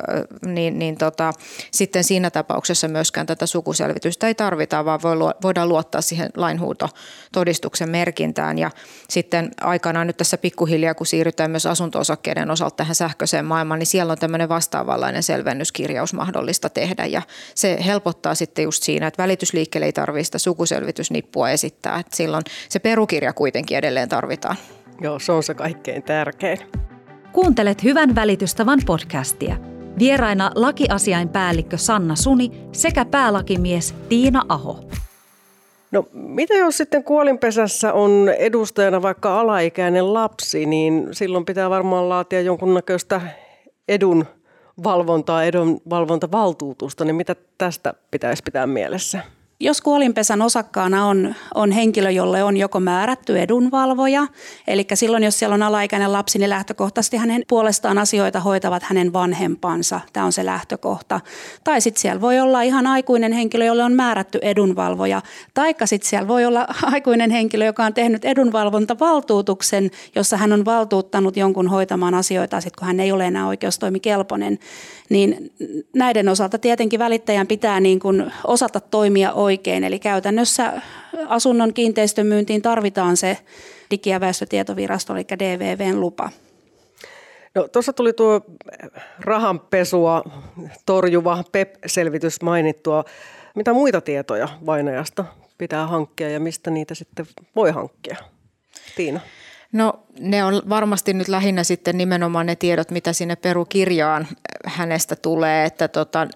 niin, 0.46 0.80
niin 0.80 0.98
tota, 0.98 1.34
sitten 1.72 2.04
siinä 2.04 2.30
tapauksessa 2.30 2.88
myöskään 2.88 3.28
tätä 3.28 3.46
sukuselvitystä 3.46 4.28
ei 4.28 4.36
tarvita, 4.36 4.86
vaan 4.86 5.00
voidaan 5.44 5.70
luottaa 5.70 6.02
siihen 6.02 6.30
lainhuutotodistuksen 6.36 7.90
merkintään. 7.90 8.58
Ja 8.58 8.72
sitten 9.10 9.52
aikanaan 9.62 10.08
nyt 10.08 10.18
tässä 10.18 10.38
pikkuhiljaa, 10.38 10.94
kun 10.94 11.08
siirrytään 11.08 11.52
myös 11.52 11.66
asunto-osakkeiden 11.66 12.52
osalta 12.52 12.76
tähän 12.76 12.96
sähköiseen 12.96 13.46
maailmaan, 13.46 13.80
niin 13.80 13.88
siellä 13.88 14.07
on 14.12 14.18
tämmöinen 14.18 14.50
vastaavanlainen 14.50 15.24
selvennyskirjaus 15.24 16.14
mahdollista 16.14 16.70
tehdä 16.70 17.06
ja 17.06 17.22
se 17.56 17.78
helpottaa 17.86 18.36
sitten 18.36 18.64
just 18.64 18.84
siinä, 18.84 19.08
että 19.08 19.24
välitysliikkeelle 19.24 19.86
ei 19.86 19.94
tarvitse 19.94 20.26
sitä 20.26 20.38
sukuselvitysnippua 20.38 21.50
esittää, 21.50 22.00
että 22.00 22.18
silloin 22.18 22.44
se 22.70 22.80
perukirja 22.80 23.34
kuitenkin 23.34 23.78
edelleen 23.78 24.10
tarvitaan. 24.10 24.56
Joo, 25.02 25.20
se 25.20 25.32
on 25.32 25.44
se 25.44 25.54
kaikkein 25.54 26.04
tärkein. 26.04 26.60
Kuuntelet 27.32 27.84
Hyvän 27.84 28.16
välitystavan 28.16 28.80
podcastia. 28.86 29.58
Vieraina 30.00 30.52
lakiasiainpäällikkö 30.56 31.78
Sanna 31.78 32.16
Suni 32.16 32.52
sekä 32.72 33.06
päälakimies 33.06 33.96
Tiina 34.10 34.42
Aho. 34.50 34.80
No 35.92 36.08
mitä 36.14 36.54
jos 36.54 36.78
sitten 36.78 37.04
kuolinpesässä 37.04 37.94
on 37.94 38.30
edustajana 38.38 39.02
vaikka 39.02 39.40
alaikäinen 39.40 40.14
lapsi, 40.14 40.66
niin 40.66 41.08
silloin 41.12 41.46
pitää 41.46 41.70
varmaan 41.70 42.10
laatia 42.10 42.42
jonkunnäköistä 42.42 43.22
edun 43.88 44.26
valvontaa, 44.84 45.44
edun 45.44 45.82
valvontavaltuutusta, 45.90 47.06
niin 47.06 47.16
mitä 47.16 47.36
tästä 47.58 47.94
pitäisi 48.12 48.44
pitää 48.44 48.68
mielessä? 48.68 49.24
Jos 49.60 49.82
kuolinpesän 49.82 50.42
osakkaana 50.42 51.06
on, 51.06 51.36
on 51.56 51.72
henkilö, 51.72 52.12
jolle 52.12 52.44
on 52.44 52.58
joko 52.58 52.80
määrätty 52.80 53.40
edunvalvoja, 53.40 54.28
eli 54.68 54.88
silloin 54.94 55.24
jos 55.24 55.40
siellä 55.40 55.54
on 55.54 55.64
alaikäinen 55.64 56.14
lapsi, 56.14 56.40
niin 56.40 56.50
lähtökohtaisesti 56.50 57.18
hänen 57.18 57.44
puolestaan 57.50 57.98
asioita 57.98 58.40
hoitavat 58.40 58.84
hänen 58.84 59.14
vanhempansa. 59.14 60.02
Tämä 60.14 60.26
on 60.26 60.34
se 60.34 60.46
lähtökohta. 60.46 61.20
Tai 61.64 61.82
sitten 61.82 62.02
siellä 62.02 62.22
voi 62.22 62.40
olla 62.40 62.62
ihan 62.62 62.88
aikuinen 62.88 63.32
henkilö, 63.32 63.66
jolle 63.66 63.84
on 63.84 63.94
määrätty 63.94 64.40
edunvalvoja. 64.42 65.22
Taikka 65.54 65.86
sitten 65.86 66.10
siellä 66.10 66.28
voi 66.28 66.46
olla 66.46 66.68
aikuinen 66.94 67.32
henkilö, 67.32 67.66
joka 67.66 67.86
on 67.86 67.94
tehnyt 67.94 68.26
edunvalvontavaltuutuksen, 68.26 69.92
jossa 70.16 70.38
hän 70.38 70.54
on 70.54 70.66
valtuuttanut 70.66 71.38
jonkun 71.38 71.68
hoitamaan 71.68 72.14
asioita, 72.14 72.62
sit 72.62 72.76
kun 72.76 72.88
hän 72.88 73.00
ei 73.00 73.12
ole 73.12 73.26
enää 73.26 73.48
oikeustoimikelpoinen. 73.48 74.60
Niin 75.10 75.52
näiden 75.96 76.30
osalta 76.30 76.58
tietenkin 76.58 77.00
välittäjän 77.00 77.48
pitää 77.48 77.80
niin 77.80 78.00
kuin 78.00 78.32
osata 78.48 78.80
toimia 78.80 79.32
oikein. 79.48 79.84
Eli 79.84 80.00
käytännössä 80.00 80.74
asunnon 81.28 81.74
kiinteistön 81.74 82.28
myyntiin 82.28 82.62
tarvitaan 82.62 83.18
se 83.18 83.38
Digi- 83.92 84.10
ja 84.10 84.20
väestötietovirasto, 84.20 85.16
eli 85.16 85.26
DVVn 85.40 86.00
lupa. 86.00 86.30
No, 87.56 87.68
tuossa 87.68 87.94
tuli 87.94 88.14
tuo 88.14 88.42
rahanpesua 89.20 90.24
torjuva 90.86 91.44
PEP-selvitys 91.52 92.42
mainittua. 92.42 93.04
Mitä 93.56 93.74
muita 93.74 94.02
tietoja 94.02 94.48
vainajasta 94.66 95.26
pitää 95.58 95.88
hankkia 95.88 96.30
ja 96.30 96.40
mistä 96.40 96.72
niitä 96.72 96.96
sitten 96.96 97.28
voi 97.56 97.72
hankkia? 97.72 98.18
Tiina. 98.96 99.20
No 99.72 99.94
ne 100.20 100.44
on 100.44 100.62
varmasti 100.70 101.14
nyt 101.14 101.28
lähinnä 101.28 101.64
sitten 101.64 101.98
nimenomaan 101.98 102.46
ne 102.46 102.56
tiedot, 102.56 102.92
mitä 102.92 103.14
sinne 103.14 103.36
perukirjaan 103.36 104.28
hänestä 104.66 105.16
tulee, 105.16 105.66
että 105.66 105.88
tota, 105.88 106.28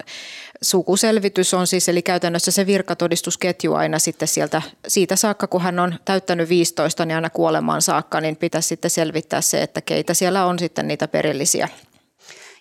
sukuselvitys 0.62 1.54
on 1.54 1.66
siis, 1.66 1.88
eli 1.88 2.02
käytännössä 2.02 2.50
se 2.50 2.66
virkatodistusketju 2.66 3.74
aina 3.74 3.98
sitten 3.98 4.28
sieltä, 4.28 4.62
siitä 4.88 5.16
saakka, 5.16 5.46
kun 5.46 5.60
hän 5.60 5.78
on 5.78 5.94
täyttänyt 6.04 6.48
15, 6.48 7.04
niin 7.04 7.14
aina 7.14 7.30
kuolemaan 7.30 7.82
saakka, 7.82 8.20
niin 8.20 8.36
pitäisi 8.36 8.68
sitten 8.68 8.90
selvittää 8.90 9.40
se, 9.40 9.62
että 9.62 9.80
keitä 9.80 10.14
siellä 10.14 10.46
on 10.46 10.58
sitten 10.58 10.88
niitä 10.88 11.08
perillisiä. 11.08 11.68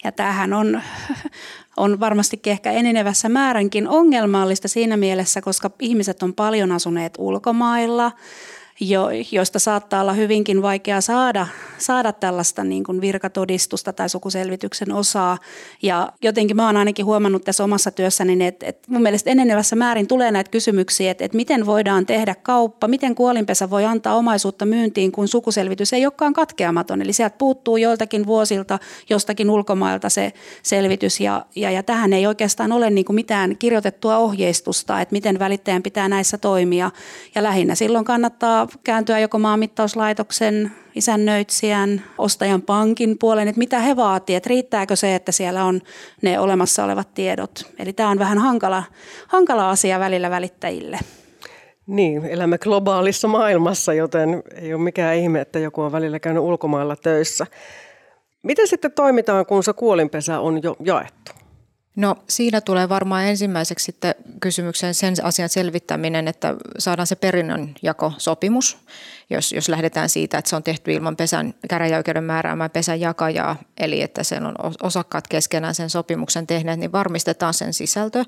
Ja 0.04 0.12
tämähän 0.12 0.54
on, 0.54 0.82
on 1.78 2.00
varmastikin 2.00 2.52
ehkä 2.52 2.72
enenevässä 2.72 3.30
määränkin 3.30 3.88
ongelmallista 3.88 4.68
siinä 4.68 4.98
mielessä, 4.98 5.42
koska 5.42 5.72
ihmiset 5.80 6.24
on 6.24 6.34
paljon 6.34 6.72
asuneet 6.72 7.14
ulkomailla– 7.18 8.12
jo, 8.82 9.08
joista 9.32 9.60
saattaa 9.60 10.02
olla 10.02 10.14
hyvinkin 10.14 10.62
vaikea 10.62 11.02
saada, 11.02 11.48
saada 11.78 12.14
tällaista 12.14 12.64
niin 12.64 12.84
kuin 12.84 13.02
virkatodistusta 13.02 13.94
tai 13.94 14.10
sukuselvityksen 14.10 14.92
osaa. 14.92 15.38
Ja 15.82 16.14
jotenkin 16.22 16.56
mä 16.56 16.66
oon 16.66 16.78
ainakin 16.78 17.06
huomannut 17.06 17.44
tässä 17.44 17.64
omassa 17.64 17.92
työssäni, 17.92 18.46
että, 18.46 18.66
että 18.66 18.92
mun 18.92 19.02
mielestä 19.02 19.30
enenevässä 19.30 19.76
määrin 19.76 20.08
tulee 20.08 20.32
näitä 20.32 20.52
kysymyksiä, 20.52 21.12
että, 21.12 21.26
että 21.26 21.36
miten 21.36 21.66
voidaan 21.66 22.06
tehdä 22.06 22.36
kauppa, 22.36 22.88
miten 22.88 23.16
kuolinpesä 23.16 23.70
voi 23.70 23.86
antaa 23.86 24.16
omaisuutta 24.16 24.66
myyntiin, 24.66 25.12
kun 25.12 25.28
sukuselvitys 25.28 25.94
ei 25.94 26.06
olekaan 26.06 26.34
katkeamaton. 26.34 27.02
Eli 27.02 27.14
sieltä 27.14 27.36
puuttuu 27.38 27.78
joiltakin 27.78 28.26
vuosilta 28.26 28.80
jostakin 29.10 29.50
ulkomailta 29.50 30.10
se 30.10 30.34
selvitys 30.64 31.20
ja, 31.20 31.46
ja, 31.56 31.72
ja 31.72 31.84
tähän 31.84 32.14
ei 32.14 32.28
oikeastaan 32.28 32.72
ole 32.72 32.90
niin 32.90 33.06
kuin 33.06 33.16
mitään 33.16 33.58
kirjoitettua 33.58 34.18
ohjeistusta, 34.18 35.02
että 35.02 35.14
miten 35.14 35.40
välittäjän 35.40 35.84
pitää 35.84 36.10
näissä 36.10 36.38
toimia. 36.38 36.92
Ja 37.36 37.44
lähinnä 37.44 37.76
silloin 37.76 38.06
kannattaa 38.06 38.68
kääntyä 38.84 39.20
joko 39.20 39.40
maanmittauslaitoksen, 39.40 40.72
isännöitsijän, 40.96 42.02
ostajan 42.18 42.62
pankin 42.62 43.18
puoleen, 43.18 43.48
että 43.48 43.60
mitä 43.60 43.80
he 43.80 43.96
vaativat, 43.96 44.38
että 44.38 44.50
riittääkö 44.50 44.96
se, 44.96 45.16
että 45.16 45.32
siellä 45.32 45.66
on 45.66 45.82
ne 46.22 46.40
olemassa 46.40 46.84
olevat 46.84 47.14
tiedot. 47.14 47.72
Eli 47.80 47.94
tämä 47.94 48.10
on 48.10 48.20
vähän 48.20 48.38
hankala, 48.38 48.84
hankala 49.28 49.70
asia 49.70 50.00
välillä 50.00 50.30
välittäjille. 50.30 51.00
Niin, 51.88 52.26
elämme 52.26 52.58
globaalissa 52.58 53.28
maailmassa, 53.28 53.94
joten 53.94 54.44
ei 54.56 54.74
ole 54.74 54.84
mikään 54.84 55.16
ihme, 55.16 55.42
että 55.42 55.60
joku 55.60 55.82
on 55.82 55.92
välillä 55.92 56.20
käynyt 56.20 56.44
ulkomailla 56.44 56.96
töissä. 56.96 57.48
Miten 58.44 58.68
sitten 58.68 58.92
toimitaan, 58.92 59.46
kun 59.46 59.64
se 59.64 59.74
kuolinpesä 59.74 60.40
on 60.40 60.64
jo 60.64 60.76
jaettu? 60.80 61.41
No 61.96 62.16
siinä 62.30 62.62
tulee 62.62 62.90
varmaan 62.90 63.26
ensimmäiseksi 63.26 63.86
sitten 63.86 64.16
kysymykseen 64.40 64.94
sen 64.94 65.14
asian 65.24 65.50
selvittäminen, 65.50 66.28
että 66.28 66.56
saadaan 66.78 67.08
se 67.08 67.16
perinnönjakosopimus 67.16 68.78
jos, 69.32 69.52
jos 69.52 69.70
lähdetään 69.70 70.10
siitä, 70.10 70.38
että 70.38 70.50
se 70.50 70.56
on 70.56 70.64
tehty 70.64 70.94
ilman 70.94 71.16
pesän, 71.16 71.54
käräjäoikeuden 71.70 72.24
määräämää 72.24 72.70
pesän 72.70 73.00
jakajaa, 73.00 73.56
eli 73.78 74.02
että 74.02 74.24
sen 74.24 74.46
on 74.46 74.56
osakkaat 74.84 75.28
keskenään 75.28 75.76
sen 75.76 75.90
sopimuksen 75.90 76.48
tehneet, 76.48 76.80
niin 76.80 76.92
varmistetaan 76.92 77.54
sen 77.54 77.74
sisältö. 77.74 78.26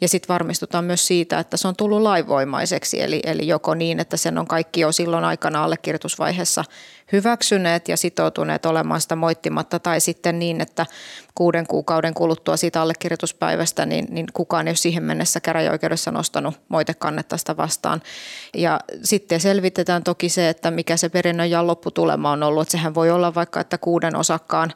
Ja 0.00 0.08
sitten 0.08 0.28
varmistutaan 0.28 0.84
myös 0.84 1.06
siitä, 1.06 1.38
että 1.38 1.56
se 1.56 1.68
on 1.68 1.76
tullut 1.76 2.02
lainvoimaiseksi, 2.02 3.02
eli, 3.02 3.20
eli 3.24 3.46
joko 3.46 3.74
niin, 3.74 4.00
että 4.00 4.16
sen 4.16 4.38
on 4.38 4.46
kaikki 4.46 4.80
jo 4.80 4.92
silloin 4.92 5.24
aikana 5.24 5.64
allekirjoitusvaiheessa 5.64 6.64
hyväksyneet 7.12 7.88
ja 7.88 7.96
sitoutuneet 7.96 8.66
olemaan 8.66 9.00
sitä 9.00 9.16
moittimatta, 9.16 9.78
tai 9.78 10.00
sitten 10.00 10.38
niin, 10.38 10.60
että 10.60 10.86
kuuden 11.34 11.66
kuukauden 11.66 12.14
kuluttua 12.14 12.56
siitä 12.56 12.82
allekirjoituspäivästä, 12.82 13.86
niin, 13.86 14.06
niin 14.10 14.26
kukaan 14.32 14.66
ei 14.66 14.70
ole 14.70 14.76
siihen 14.76 15.02
mennessä 15.02 15.40
käräjäoikeudessa 15.40 16.10
nostanut 16.10 16.60
moitekannetta 16.68 17.36
sitä 17.36 17.56
vastaan. 17.56 18.02
Ja 18.54 18.80
sitten 19.02 19.40
selvitetään 19.40 20.02
toki 20.02 20.28
se, 20.28 20.45
että 20.48 20.70
mikä 20.70 20.96
se 20.96 21.08
perinnön 21.08 21.50
ja 21.50 21.66
lopputulema 21.66 22.30
on 22.30 22.42
ollut. 22.42 22.62
Että 22.62 22.72
sehän 22.72 22.94
voi 22.94 23.10
olla 23.10 23.34
vaikka, 23.34 23.60
että 23.60 23.78
kuuden 23.78 24.16
osakkaan 24.16 24.72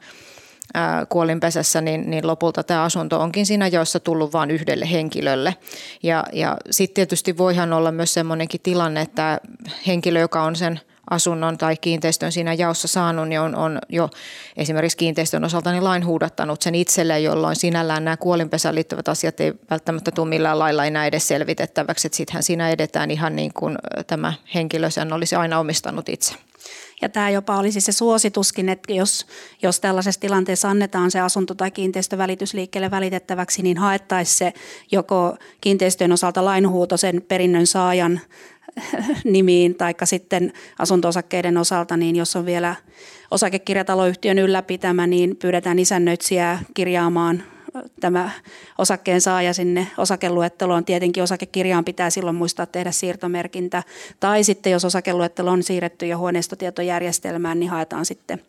kuolinpesässä, 1.08 1.80
niin, 1.80 2.10
niin 2.10 2.26
lopulta 2.26 2.62
tämä 2.62 2.82
asunto 2.82 3.20
onkin 3.20 3.46
siinä 3.46 3.68
joissa 3.68 4.00
tullut 4.00 4.32
vain 4.32 4.50
yhdelle 4.50 4.90
henkilölle. 4.90 5.56
Ja, 6.02 6.24
ja 6.32 6.56
sitten 6.70 6.94
tietysti 6.94 7.38
voihan 7.38 7.72
olla 7.72 7.92
myös 7.92 8.14
semmoinenkin 8.14 8.60
tilanne, 8.60 9.00
että 9.00 9.40
henkilö, 9.86 10.20
joka 10.20 10.42
on 10.42 10.56
sen 10.56 10.80
asunnon 11.10 11.58
tai 11.58 11.76
kiinteistön 11.76 12.32
siinä 12.32 12.52
jaossa 12.52 12.88
saanut, 12.88 13.28
niin 13.28 13.40
on, 13.40 13.54
on 13.54 13.78
jo 13.88 14.10
esimerkiksi 14.56 14.96
kiinteistön 14.96 15.44
osalta 15.44 15.72
niin 15.72 15.84
lain 15.84 16.06
huudattanut 16.06 16.62
sen 16.62 16.74
itselleen, 16.74 17.24
jolloin 17.24 17.56
sinällään 17.56 18.04
nämä 18.04 18.16
kuolinpesään 18.16 18.74
liittyvät 18.74 19.08
asiat 19.08 19.40
ei 19.40 19.52
välttämättä 19.70 20.10
tule 20.10 20.28
millään 20.28 20.58
lailla 20.58 20.84
enää 20.84 21.06
edes 21.06 21.28
selvitettäväksi. 21.28 22.08
Sittenhän 22.12 22.42
siinä 22.42 22.70
edetään 22.70 23.10
ihan 23.10 23.36
niin 23.36 23.52
kuin 23.54 23.78
tämä 24.06 24.32
henkilö 24.54 24.90
sen 24.90 25.12
olisi 25.12 25.36
aina 25.36 25.58
omistanut 25.58 26.08
itse. 26.08 26.34
Ja 27.02 27.08
tämä 27.08 27.30
jopa 27.30 27.56
olisi 27.56 27.80
se 27.80 27.92
suosituskin, 27.92 28.68
että 28.68 28.92
jos, 28.92 29.26
jos 29.62 29.80
tällaisessa 29.80 30.20
tilanteessa 30.20 30.70
annetaan 30.70 31.10
se 31.10 31.20
asunto- 31.20 31.54
tai 31.54 31.70
kiinteistövälitysliikkeelle 31.70 32.90
välitettäväksi, 32.90 33.62
niin 33.62 33.78
haettaisiin 33.78 34.36
se 34.36 34.52
joko 34.90 35.36
kiinteistöjen 35.60 36.12
osalta 36.12 36.44
lainhuuto 36.44 36.96
sen 36.96 37.22
perinnön 37.28 37.66
saajan 37.66 38.20
nimiin, 39.24 39.74
tai 39.74 39.94
sitten 40.04 40.52
asunto-osakkeiden 40.78 41.58
osalta, 41.58 41.96
niin 41.96 42.16
jos 42.16 42.36
on 42.36 42.46
vielä 42.46 42.74
osakekirjataloyhtiön 43.30 44.38
ylläpitämä, 44.38 45.06
niin 45.06 45.36
pyydetään 45.36 45.78
isännöitsijää 45.78 46.62
kirjaamaan 46.74 47.42
tämä 48.00 48.30
osakkeen 48.78 49.20
saaja 49.20 49.54
sinne 49.54 49.86
osakeluetteloon. 49.98 50.84
Tietenkin 50.84 51.22
osakekirjaan 51.22 51.84
pitää 51.84 52.10
silloin 52.10 52.36
muistaa 52.36 52.66
tehdä 52.66 52.90
siirtomerkintä. 52.90 53.82
Tai 54.20 54.44
sitten 54.44 54.72
jos 54.72 54.84
osakeluettelo 54.84 55.50
on 55.50 55.62
siirretty 55.62 56.06
jo 56.06 56.18
huoneistotietojärjestelmään, 56.18 57.60
niin 57.60 57.70
haetaan 57.70 58.06
sitten, 58.06 58.42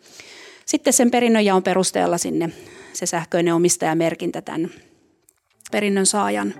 sitten 0.65 0.93
sen 0.93 1.11
perinnönjaon 1.11 1.63
perusteella 1.63 2.17
sinne 2.17 2.49
se 2.93 3.05
sähköinen 3.05 3.53
omistajamerkintä 3.53 4.41
tämän 4.41 4.69
perinnön 5.71 6.05
saajan, 6.05 6.53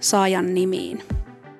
saajan 0.00 0.54
nimiin. 0.54 1.02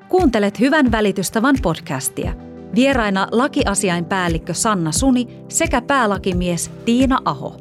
Kuuntelet 0.09 0.61
Hyvän 0.61 0.93
välitystavan 0.93 1.57
podcastia. 1.63 2.33
Vieraina 2.75 3.29
lakiasiainpäällikkö 3.31 4.55
Sanna 4.55 4.93
Suni 4.93 5.27
sekä 5.49 5.83
päälakimies 5.83 6.71
Tiina 6.85 7.19
Aho. 7.25 7.57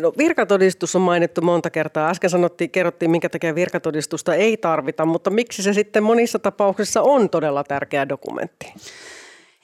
No, 0.00 0.12
virkatodistus 0.18 0.96
on 0.96 1.02
mainittu 1.02 1.40
monta 1.40 1.70
kertaa. 1.70 2.10
Äsken 2.10 2.30
sanottiin, 2.30 2.70
kerrottiin, 2.70 3.10
minkä 3.10 3.28
takia 3.28 3.54
virkatodistusta 3.54 4.34
ei 4.34 4.56
tarvita, 4.56 5.06
mutta 5.06 5.30
miksi 5.30 5.62
se 5.62 5.72
sitten 5.72 6.02
monissa 6.02 6.38
tapauksissa 6.38 7.02
on 7.02 7.30
todella 7.30 7.64
tärkeä 7.64 8.08
dokumentti? 8.08 8.74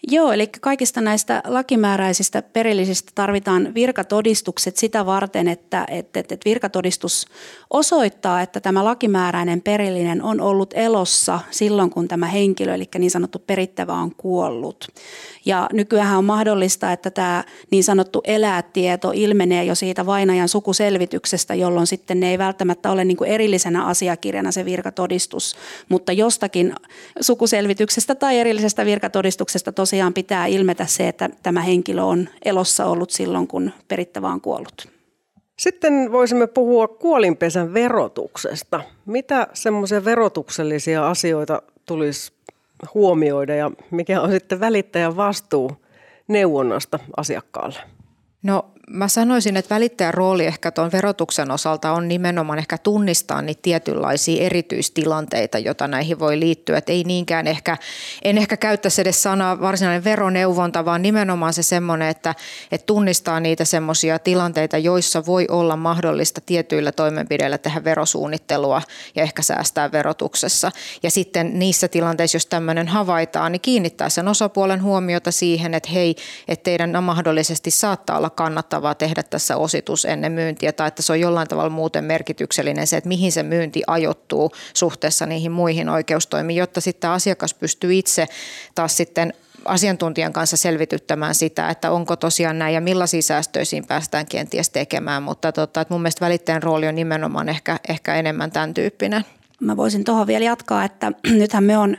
Joo, 0.09 0.33
eli 0.33 0.47
kaikista 0.61 1.01
näistä 1.01 1.43
lakimääräisistä 1.47 2.43
perillisistä 2.43 3.13
tarvitaan 3.15 3.75
virkatodistukset 3.75 4.77
sitä 4.77 5.07
varten, 5.07 5.49
että, 5.49 5.87
että, 5.91 6.21
että 6.21 6.37
virkatodistus 6.45 7.27
osoittaa, 7.71 8.41
että 8.41 8.61
tämä 8.61 8.85
lakimääräinen 8.85 9.63
perillinen 9.63 10.23
on 10.23 10.41
ollut 10.41 10.75
elossa 10.75 11.41
silloin, 11.51 11.91
kun 11.91 12.09
tämä 12.09 12.27
henkilö, 12.27 12.75
eli 12.75 12.89
niin 12.99 13.11
sanottu 13.11 13.39
perittävä 13.39 13.95
on 13.95 14.15
kuollut. 14.15 14.89
Ja 15.45 15.69
nykyään 15.73 16.19
on 16.19 16.25
mahdollista, 16.25 16.93
että 16.93 17.11
tämä 17.11 17.45
niin 17.71 17.85
sanottu 17.85 18.21
elätieto 18.25 19.13
ilmenee 19.15 19.65
jo 19.65 19.75
siitä 19.75 20.07
vainajan 20.07 20.49
sukuselvityksestä, 20.49 21.55
jolloin 21.55 21.87
sitten 21.87 22.21
ne 22.21 22.31
ei 22.31 22.39
välttämättä 22.39 22.91
ole 22.91 23.05
niin 23.05 23.17
kuin 23.17 23.31
erillisenä 23.31 23.85
asiakirjana 23.85 24.53
se 24.53 24.65
virkatodistus, 24.65 25.57
mutta 25.89 26.13
jostakin 26.13 26.75
sukuselvityksestä 27.21 28.15
tai 28.15 28.39
erillisestä 28.39 28.85
virkatodistuksesta 28.85 29.73
tosiaan 29.73 29.92
pitää 30.15 30.47
ilmetä 30.47 30.87
se, 30.87 31.09
että 31.09 31.31
tämä 31.43 31.61
henkilö 31.61 32.03
on 32.03 32.29
elossa 32.45 32.87
ollut 32.87 33.11
silloin, 33.11 33.47
kun 33.47 33.71
perittävä 33.89 34.29
on 34.29 34.41
kuollut. 34.41 34.89
Sitten 35.59 36.13
voisimme 36.13 36.47
puhua 36.47 36.89
kuolinpesän 36.89 37.75
verotuksesta. 37.75 38.81
Mitä 39.07 39.47
semmoisia 39.53 40.05
verotuksellisia 40.05 41.09
asioita 41.09 41.63
tulisi 41.87 42.33
huomioida 42.95 43.55
ja 43.55 43.71
mikä 43.91 44.21
on 44.21 44.31
sitten 44.31 44.61
välittäjän 44.61 45.17
vastuu 45.17 45.71
neuvonnasta 46.29 46.99
asiakkaalle? 47.17 47.79
No 48.43 48.72
mä 48.91 49.09
sanoisin, 49.09 49.57
että 49.57 49.75
välittäjän 49.75 50.15
rooli 50.15 50.47
ehkä 50.47 50.71
tuon 50.71 50.93
verotuksen 50.93 51.51
osalta 51.51 51.93
on 51.93 52.09
nimenomaan 52.09 52.59
ehkä 52.59 52.79
tunnistaa 52.79 53.43
niitä 53.43 53.63
tietynlaisia 53.63 54.43
erityistilanteita, 54.43 55.59
joita 55.59 55.89
näihin 55.89 56.19
voi 56.19 56.41
liittyä. 56.41 56.79
Että 56.79 56.93
ei 56.93 57.05
niinkään 57.05 57.47
ehkä, 57.47 57.77
en 58.23 58.39
ehkä 58.39 58.57
käyttäisi 58.57 59.01
edes 59.01 59.23
sanaa 59.23 59.61
varsinainen 59.61 60.05
veroneuvonta, 60.05 60.85
vaan 60.85 61.03
nimenomaan 61.03 61.53
se 61.53 61.63
semmoinen, 61.63 62.09
että, 62.09 62.35
että 62.73 62.87
tunnistaa 62.87 63.41
niitä 63.41 63.65
semmoisia 63.65 64.19
tilanteita, 64.19 64.79
joissa 64.79 65.27
voi 65.27 65.47
olla 65.51 65.77
mahdollista 65.77 66.41
tietyillä 66.41 66.93
toimenpideillä 66.93 67.59
tehdä 67.59 67.85
verosuunnittelua 67.85 68.83
ja 69.15 69.23
ehkä 69.23 69.43
säästää 69.43 69.93
verotuksessa. 69.93 70.73
Ja 71.03 71.11
sitten 71.11 71.59
niissä 71.59 71.89
tilanteissa, 71.89 72.37
jos 72.37 72.47
tämmöinen 72.47 72.89
havaitaan, 72.89 73.53
niin 73.53 73.61
kiinnittää 73.61 74.09
sen 74.09 74.29
osapuolen 74.29 74.83
huomiota 74.83 75.31
siihen, 75.31 75.75
että 75.75 75.91
hei, 75.91 76.17
että 76.49 76.65
teidän 76.65 77.05
mahdollisesti 77.05 77.71
saattaa 77.71 78.19
olla 78.19 78.31
kannattavaa 78.31 78.72
tehdä 78.99 79.23
tässä 79.23 79.57
ositus 79.57 80.05
ennen 80.05 80.33
myyntiä 80.33 80.73
tai 80.73 80.89
että 80.89 81.03
se 81.03 81.13
on 81.13 81.21
jollain 81.21 81.49
tavalla 81.49 81.71
muuten 81.71 82.05
merkityksellinen 82.05 82.87
se, 82.87 82.97
että 82.97 83.09
mihin 83.09 83.33
se 83.33 83.43
myynti 83.43 83.83
ajoittuu 83.87 84.53
suhteessa 84.75 85.27
niihin 85.27 85.53
muihin 85.53 85.89
oikeustoimiin, 85.89 86.57
jotta 86.57 86.81
sitten 86.81 87.11
asiakas 87.11 87.55
pystyy 87.55 87.95
itse 87.95 88.27
taas 88.75 88.97
sitten 88.97 89.33
asiantuntijan 89.65 90.33
kanssa 90.33 90.57
selvityttämään 90.57 91.35
sitä, 91.35 91.71
että 91.71 91.91
onko 91.91 92.17
tosiaan 92.17 92.59
näin 92.59 92.75
ja 92.75 92.81
millaisia 92.81 93.23
säästöisiin 93.23 93.87
päästään 93.87 94.27
kenties 94.27 94.71
tekemään, 94.71 95.23
mutta 95.23 95.53
tota, 95.53 95.81
että 95.81 95.95
mun 95.95 96.03
mielestä 96.03 96.25
välittäjän 96.25 96.63
rooli 96.63 96.89
on 96.89 96.95
nimenomaan 96.95 97.49
ehkä, 97.49 97.79
ehkä 97.89 98.15
enemmän 98.15 98.51
tämän 98.51 98.75
tyyppinen. 98.75 99.25
Mä 99.61 99.77
voisin 99.77 100.05
tuohon 100.05 100.27
vielä 100.27 100.45
jatkaa, 100.45 100.85
että 100.85 101.13
nythän 101.41 101.65
me 101.65 101.79
on 101.79 101.97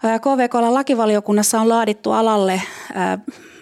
KVK 0.00 0.54
lakivaliokunnassa 0.54 1.60
on 1.60 1.68
laadittu 1.68 2.12
alalle 2.12 2.62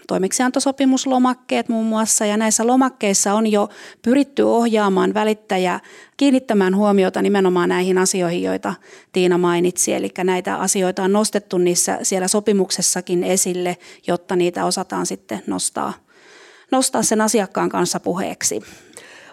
toimeksiantosopimuslomakkeet 0.09 1.69
muun 1.69 1.87
muassa, 1.87 2.27
ja 2.27 2.37
näissä 2.37 2.67
lomakkeissa 2.67 3.35
on 3.35 3.47
jo 3.47 3.69
pyritty 4.03 4.43
ohjaamaan 4.43 5.15
välittäjä 5.15 5.81
kiinnittämään 6.17 6.77
huomiota 6.77 7.23
nimenomaan 7.23 7.69
näihin 7.69 7.99
asioihin, 7.99 8.43
joita 8.43 8.75
Tiina 9.12 9.38
mainitsi. 9.38 9.95
Eli 9.95 10.11
näitä 10.25 10.57
asioita 10.57 11.03
on 11.03 11.12
nostettu 11.12 11.59
niissä 11.59 11.99
siellä 12.03 12.29
sopimuksessakin 12.29 13.25
esille, 13.25 13.77
jotta 14.07 14.37
niitä 14.37 14.65
osataan 14.65 15.07
sitten 15.07 15.43
nostaa, 15.47 15.93
nostaa 16.71 17.03
sen 17.03 17.21
asiakkaan 17.21 17.69
kanssa 17.69 18.00
puheeksi. 18.00 18.61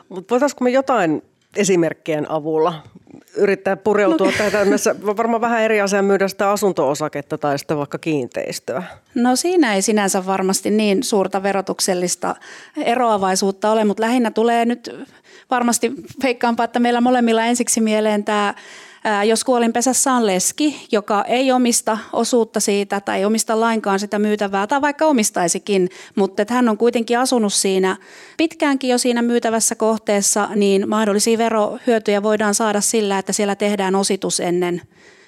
Mutta 0.09 0.33
voitaisiinko 0.33 0.63
me 0.63 0.69
jotain 0.69 1.21
esimerkkien 1.55 2.31
avulla 2.31 2.83
yrittää 3.37 3.77
pureutua 3.77 4.27
no. 4.27 4.33
tähän 4.37 4.67
varmaan 5.17 5.41
vähän 5.41 5.61
eri 5.61 5.81
asia 5.81 6.01
myydä 6.01 6.27
sitä 6.27 6.51
asunto-osaketta 6.51 7.37
tai 7.37 7.59
sitten 7.59 7.77
vaikka 7.77 7.97
kiinteistöä? 7.97 8.83
No 9.15 9.35
siinä 9.35 9.75
ei 9.75 9.81
sinänsä 9.81 10.25
varmasti 10.25 10.71
niin 10.71 11.03
suurta 11.03 11.43
verotuksellista 11.43 12.35
eroavaisuutta 12.77 13.71
ole, 13.71 13.85
mutta 13.85 14.03
lähinnä 14.03 14.31
tulee 14.31 14.65
nyt 14.65 15.07
varmasti 15.49 15.91
veikkaanpa, 16.23 16.63
että 16.63 16.79
meillä 16.79 17.01
molemmilla 17.01 17.45
ensiksi 17.45 17.81
mieleen 17.81 18.23
tämä 18.23 18.53
jos 19.25 19.43
kuolinpesässä 19.43 20.13
on 20.13 20.25
leski, 20.25 20.87
joka 20.91 21.23
ei 21.23 21.51
omista 21.51 21.97
osuutta 22.13 22.59
siitä 22.59 23.01
tai 23.01 23.17
ei 23.17 23.25
omista 23.25 23.59
lainkaan 23.59 23.99
sitä 23.99 24.19
myytävää 24.19 24.67
tai 24.67 24.81
vaikka 24.81 25.05
omistaisikin, 25.05 25.89
mutta 26.15 26.41
että 26.41 26.53
hän 26.53 26.69
on 26.69 26.77
kuitenkin 26.77 27.19
asunut 27.19 27.53
siinä 27.53 27.97
pitkäänkin 28.37 28.89
jo 28.89 28.97
siinä 28.97 29.21
myytävässä 29.21 29.75
kohteessa, 29.75 30.49
niin 30.55 30.89
mahdollisia 30.89 31.37
verohyötyjä 31.37 32.23
voidaan 32.23 32.55
saada 32.55 32.81
sillä, 32.81 33.19
että 33.19 33.33
siellä 33.33 33.55
tehdään 33.55 33.95
ositus 33.95 34.39
ennen 34.39 34.81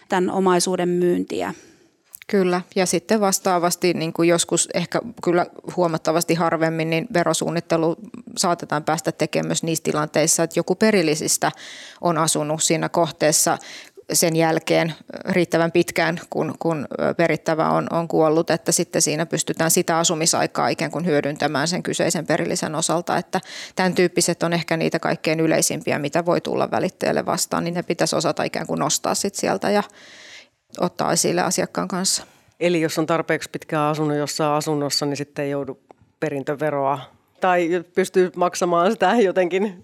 tämän 0.10 0.32
omaisuuden 0.32 0.90
myyntiä. 0.90 1.54
Kyllä, 2.28 2.62
ja 2.76 2.86
sitten 2.86 3.22
vastaavasti 3.22 3.94
niin 3.94 4.14
kuin 4.14 4.30
joskus 4.30 4.70
ehkä 4.74 5.02
kyllä 5.24 5.46
huomattavasti 5.76 6.34
harvemmin, 6.34 6.90
niin 6.90 7.08
verosuunnittelu 7.14 7.96
saatetaan 8.38 8.84
päästä 8.84 9.12
tekemään 9.12 9.48
myös 9.48 9.64
niissä 9.64 9.84
tilanteissa, 9.84 10.44
että 10.44 10.60
joku 10.60 10.76
perillisistä 10.76 11.52
on 12.02 12.18
asunut 12.18 12.64
siinä 12.64 12.90
kohteessa 12.90 13.58
sen 14.14 14.36
jälkeen 14.36 14.94
riittävän 15.30 15.72
pitkään, 15.72 16.20
kun, 16.30 16.56
kun 16.60 16.88
perittävä 17.18 17.70
on, 17.70 17.88
on 17.90 18.08
kuollut, 18.08 18.50
että 18.50 18.72
sitten 18.72 19.02
siinä 19.02 19.26
pystytään 19.26 19.72
sitä 19.72 19.98
asumisaikaa 19.98 20.68
ikään 20.68 20.92
kuin 20.92 21.06
hyödyntämään 21.06 21.68
sen 21.68 21.84
kyseisen 21.84 22.28
perillisen 22.28 22.76
osalta, 22.76 23.18
että 23.18 23.42
tämän 23.76 23.96
tyyppiset 23.96 24.44
on 24.44 24.54
ehkä 24.54 24.78
niitä 24.78 25.00
kaikkein 25.00 25.40
yleisimpiä, 25.40 26.00
mitä 26.00 26.26
voi 26.26 26.42
tulla 26.42 26.72
välittäjälle 26.72 27.26
vastaan, 27.26 27.64
niin 27.64 27.74
ne 27.74 27.84
pitäisi 27.84 28.16
osata 28.16 28.44
ikään 28.44 28.68
kuin 28.68 28.80
nostaa 28.80 29.16
sitten 29.16 29.40
sieltä 29.40 29.70
ja 29.70 29.84
ottaa 30.80 31.14
esille 31.14 31.42
asiakkaan 31.42 31.88
kanssa. 31.88 32.24
Eli 32.60 32.82
jos 32.82 33.00
on 33.00 33.06
tarpeeksi 33.06 33.50
pitkään 33.50 33.92
asunut 33.92 34.18
jossain 34.18 34.54
asunnossa, 34.54 35.06
niin 35.06 35.18
sitten 35.18 35.46
ei 35.46 35.52
joudu 35.52 35.80
perintöveroa 36.20 37.00
tai 37.42 37.84
pystyy 37.96 38.32
maksamaan 38.36 38.92
sitä 38.92 39.16
jotenkin 39.16 39.84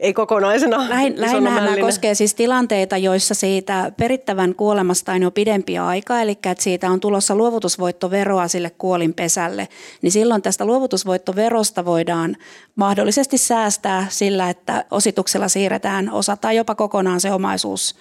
ei 0.00 0.14
kokonaisena. 0.14 0.88
Lähin, 0.88 1.20
lähinnä 1.20 1.60
nämä 1.60 1.76
koskee 1.80 2.14
siis 2.14 2.34
tilanteita, 2.34 2.96
joissa 2.96 3.34
siitä 3.34 3.92
perittävän 3.96 4.54
kuolemasta 4.54 5.12
on 5.12 5.22
jo 5.22 5.30
pidempiä 5.30 5.86
aikaa, 5.86 6.20
eli 6.22 6.30
että 6.30 6.54
siitä 6.58 6.90
on 6.90 7.00
tulossa 7.00 7.34
luovutusvoittoveroa 7.34 8.48
sille 8.48 8.70
kuolinpesälle, 8.70 9.68
niin 10.02 10.12
silloin 10.12 10.42
tästä 10.42 10.64
luovutusvoittoverosta 10.64 11.84
voidaan 11.84 12.36
mahdollisesti 12.76 13.38
säästää 13.38 14.06
sillä, 14.08 14.50
että 14.50 14.84
osituksella 14.90 15.48
siirretään 15.48 16.12
osa 16.12 16.36
tai 16.36 16.56
jopa 16.56 16.74
kokonaan 16.74 17.20
se 17.20 17.32
omaisuus 17.32 17.96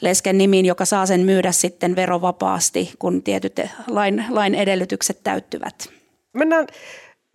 lesken 0.00 0.38
nimiin, 0.38 0.66
joka 0.66 0.84
saa 0.84 1.06
sen 1.06 1.20
myydä 1.20 1.52
sitten 1.52 1.96
verovapaasti, 1.96 2.92
kun 2.98 3.22
tietyt 3.22 3.60
lain, 3.86 4.24
lain 4.28 4.54
edellytykset 4.54 5.20
täyttyvät. 5.24 5.88
Mennään 6.32 6.66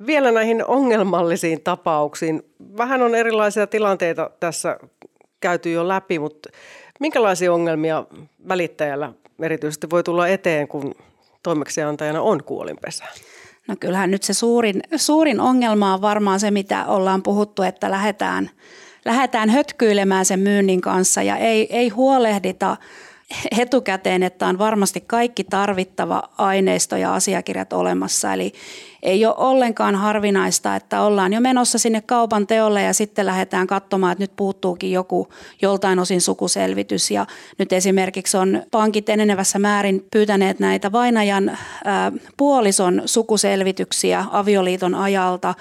vielä 0.08 0.31
näihin 0.31 0.65
ongelmallisiin 0.65 1.62
tapauksiin. 1.62 2.43
Vähän 2.77 3.01
on 3.01 3.15
erilaisia 3.15 3.67
tilanteita 3.67 4.29
tässä 4.39 4.79
käyty 5.39 5.71
jo 5.71 5.88
läpi, 5.88 6.19
mutta 6.19 6.49
minkälaisia 6.99 7.53
ongelmia 7.53 8.05
välittäjällä 8.47 9.13
erityisesti 9.41 9.89
voi 9.89 10.03
tulla 10.03 10.27
eteen, 10.27 10.67
kun 10.67 10.95
toimeksiantajana 11.43 12.21
on 12.21 12.43
kuolinpesä? 12.43 13.05
No 13.67 13.75
kyllähän 13.79 14.12
nyt 14.12 14.23
se 14.23 14.34
suurin, 14.34 14.81
suurin 14.95 15.39
ongelma 15.39 15.93
on 15.93 16.01
varmaan 16.01 16.39
se, 16.39 16.51
mitä 16.51 16.86
ollaan 16.86 17.23
puhuttu, 17.23 17.62
että 17.62 17.91
lähdetään, 17.91 18.49
lähdetään 19.05 19.49
hötkyilemään 19.49 20.25
sen 20.25 20.39
myynnin 20.39 20.81
kanssa 20.81 21.21
ja 21.21 21.38
ei, 21.38 21.75
ei 21.75 21.89
huolehdita 21.89 22.77
etukäteen, 23.59 24.23
että 24.23 24.47
on 24.47 24.57
varmasti 24.57 25.01
kaikki 25.01 25.43
tarvittava 25.43 26.23
aineisto 26.38 26.97
ja 26.97 27.15
asiakirjat 27.15 27.73
olemassa. 27.73 28.33
Eli 28.33 28.53
ei 29.03 29.25
ole 29.25 29.35
ollenkaan 29.38 29.95
harvinaista, 29.95 30.75
että 30.75 31.01
ollaan 31.01 31.33
jo 31.33 31.41
menossa 31.41 31.77
sinne 31.77 32.01
kaupan 32.01 32.47
teolle 32.47 32.81
ja 32.81 32.93
sitten 32.93 33.25
lähdetään 33.25 33.67
katsomaan, 33.67 34.11
että 34.11 34.23
nyt 34.23 34.35
puuttuukin 34.35 34.91
joku 34.91 35.29
joltain 35.61 35.99
osin 35.99 36.21
sukuselvitys. 36.21 37.11
Ja 37.11 37.25
nyt 37.57 37.73
esimerkiksi 37.73 38.38
on 38.38 38.63
pankit 38.71 39.09
enenevässä 39.09 39.59
määrin 39.59 40.07
pyytäneet 40.11 40.59
näitä 40.59 40.91
vainajan 40.91 41.57
ää, 41.85 42.11
puolison 42.38 43.01
sukuselvityksiä 43.05 44.25
avioliiton 44.31 44.95
ajalta 44.95 45.53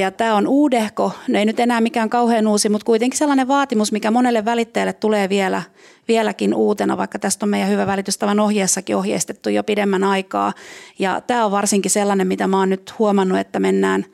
ja 0.00 0.10
tämä 0.10 0.34
on 0.34 0.46
uudehko, 0.46 1.12
ne 1.28 1.38
ei 1.38 1.44
nyt 1.44 1.60
enää 1.60 1.80
mikään 1.80 2.10
kauhean 2.10 2.46
uusi, 2.46 2.68
mutta 2.68 2.84
kuitenkin 2.84 3.18
sellainen 3.18 3.48
vaatimus, 3.48 3.92
mikä 3.92 4.10
monelle 4.10 4.44
välittäjälle 4.44 4.92
tulee 4.92 5.28
vielä, 5.28 5.62
vieläkin 6.08 6.54
uutena, 6.54 6.96
vaikka 6.96 7.18
tästä 7.18 7.46
on 7.46 7.50
meidän 7.50 7.68
hyvä 7.68 7.86
välitystavan 7.86 8.40
ohjeessakin 8.40 8.96
ohjeistettu 8.96 9.48
jo 9.48 9.64
pidemmän 9.64 10.04
aikaa. 10.04 10.52
Ja 10.98 11.20
tämä 11.20 11.44
on 11.44 11.50
varsinkin 11.50 11.90
sellainen, 11.90 12.26
mitä 12.26 12.46
mä 12.46 12.58
oon 12.58 12.68
nyt 12.68 12.98
huomannut, 12.98 13.38
että 13.38 13.60
mennään, 13.60 14.04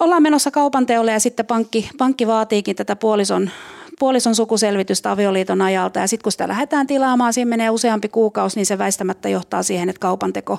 ollaan 0.00 0.22
menossa 0.22 0.50
kaupan 0.50 0.86
teolle 0.86 1.12
ja 1.12 1.20
sitten 1.20 1.46
pankki, 1.46 1.90
pankki 1.98 2.26
vaatiikin 2.26 2.76
tätä 2.76 2.96
puolison, 2.96 3.50
puolison 3.98 4.34
sukuselvitystä 4.34 5.10
avioliiton 5.10 5.62
ajalta. 5.62 6.00
Ja 6.00 6.06
sitten 6.06 6.22
kun 6.22 6.32
sitä 6.32 6.48
lähdetään 6.48 6.86
tilaamaan, 6.86 7.32
siinä 7.32 7.48
menee 7.48 7.70
useampi 7.70 8.08
kuukausi, 8.08 8.56
niin 8.56 8.66
se 8.66 8.78
väistämättä 8.78 9.28
johtaa 9.28 9.62
siihen, 9.62 9.88
että 9.88 10.00
kaupanteko 10.00 10.58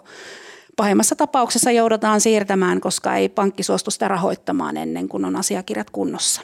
pahimmassa 0.76 1.16
tapauksessa 1.16 1.72
joudutaan 1.72 2.22
siirtämään, 2.22 2.82
koska 2.82 3.16
ei 3.16 3.30
pankki 3.30 3.64
suostu 3.64 3.92
sitä 3.92 4.08
rahoittamaan 4.08 4.78
ennen 4.78 5.10
kuin 5.10 5.26
on 5.26 5.36
asiakirjat 5.36 5.90
kunnossa. 5.90 6.42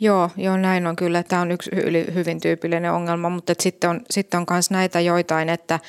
Joo, 0.00 0.30
joo, 0.36 0.56
näin 0.56 0.86
on 0.86 0.96
kyllä. 0.96 1.22
Tämä 1.22 1.42
on 1.42 1.50
yksi 1.50 1.70
hyvin 2.14 2.40
tyypillinen 2.40 2.92
ongelma, 2.92 3.28
mutta 3.28 3.54
sitten 3.58 3.90
on, 3.90 4.00
sitten 4.10 4.40
on 4.40 4.46
myös 4.50 4.70
näitä 4.70 5.00
joitain, 5.00 5.48
että 5.48 5.80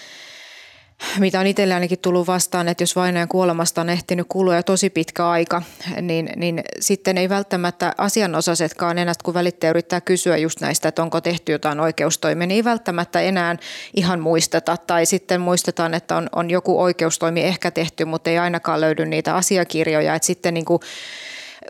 mitä 1.20 1.40
on 1.40 1.48
itselle 1.48 1.74
ainakin 1.74 2.00
tullut 2.00 2.28
vastaan, 2.28 2.68
että 2.68 2.84
jos 2.84 2.96
vainajan 2.96 3.28
kuolemasta 3.28 3.82
on 3.82 3.90
ehtinyt 3.90 4.26
kulua 4.30 4.56
jo 4.56 4.64
tosi 4.64 4.90
pitkä 4.90 5.30
aika, 5.30 5.62
niin, 6.02 6.30
niin 6.36 6.64
sitten 6.80 7.18
ei 7.18 7.30
välttämättä 7.30 7.94
asianosaisetkaan 7.98 8.98
enää, 8.98 9.14
kun 9.24 9.34
välittäjä 9.34 9.70
yrittää 9.70 10.02
kysyä 10.02 10.38
just 10.38 10.62
näistä, 10.62 10.88
että 10.88 11.02
onko 11.02 11.22
tehty 11.22 11.52
jotain 11.52 11.80
oikeustoimia, 11.80 12.48
niin 12.48 12.56
ei 12.56 12.64
välttämättä 12.64 13.22
enää 13.22 13.56
ihan 13.96 14.20
muisteta. 14.20 14.78
Tai 14.78 15.06
sitten 15.06 15.42
muistetaan, 15.42 15.94
että 15.94 16.18
on, 16.18 16.30
on 16.36 16.50
joku 16.50 16.82
oikeustoimi 16.82 17.42
ehkä 17.42 17.72
tehty, 17.72 18.06
mutta 18.06 18.30
ei 18.30 18.38
ainakaan 18.38 18.82
löydy 18.82 19.06
niitä 19.06 19.36
asiakirjoja. 19.36 20.16
Että 20.16 20.26
sitten 20.26 20.54
niin 20.54 20.66
kuin 20.66 20.82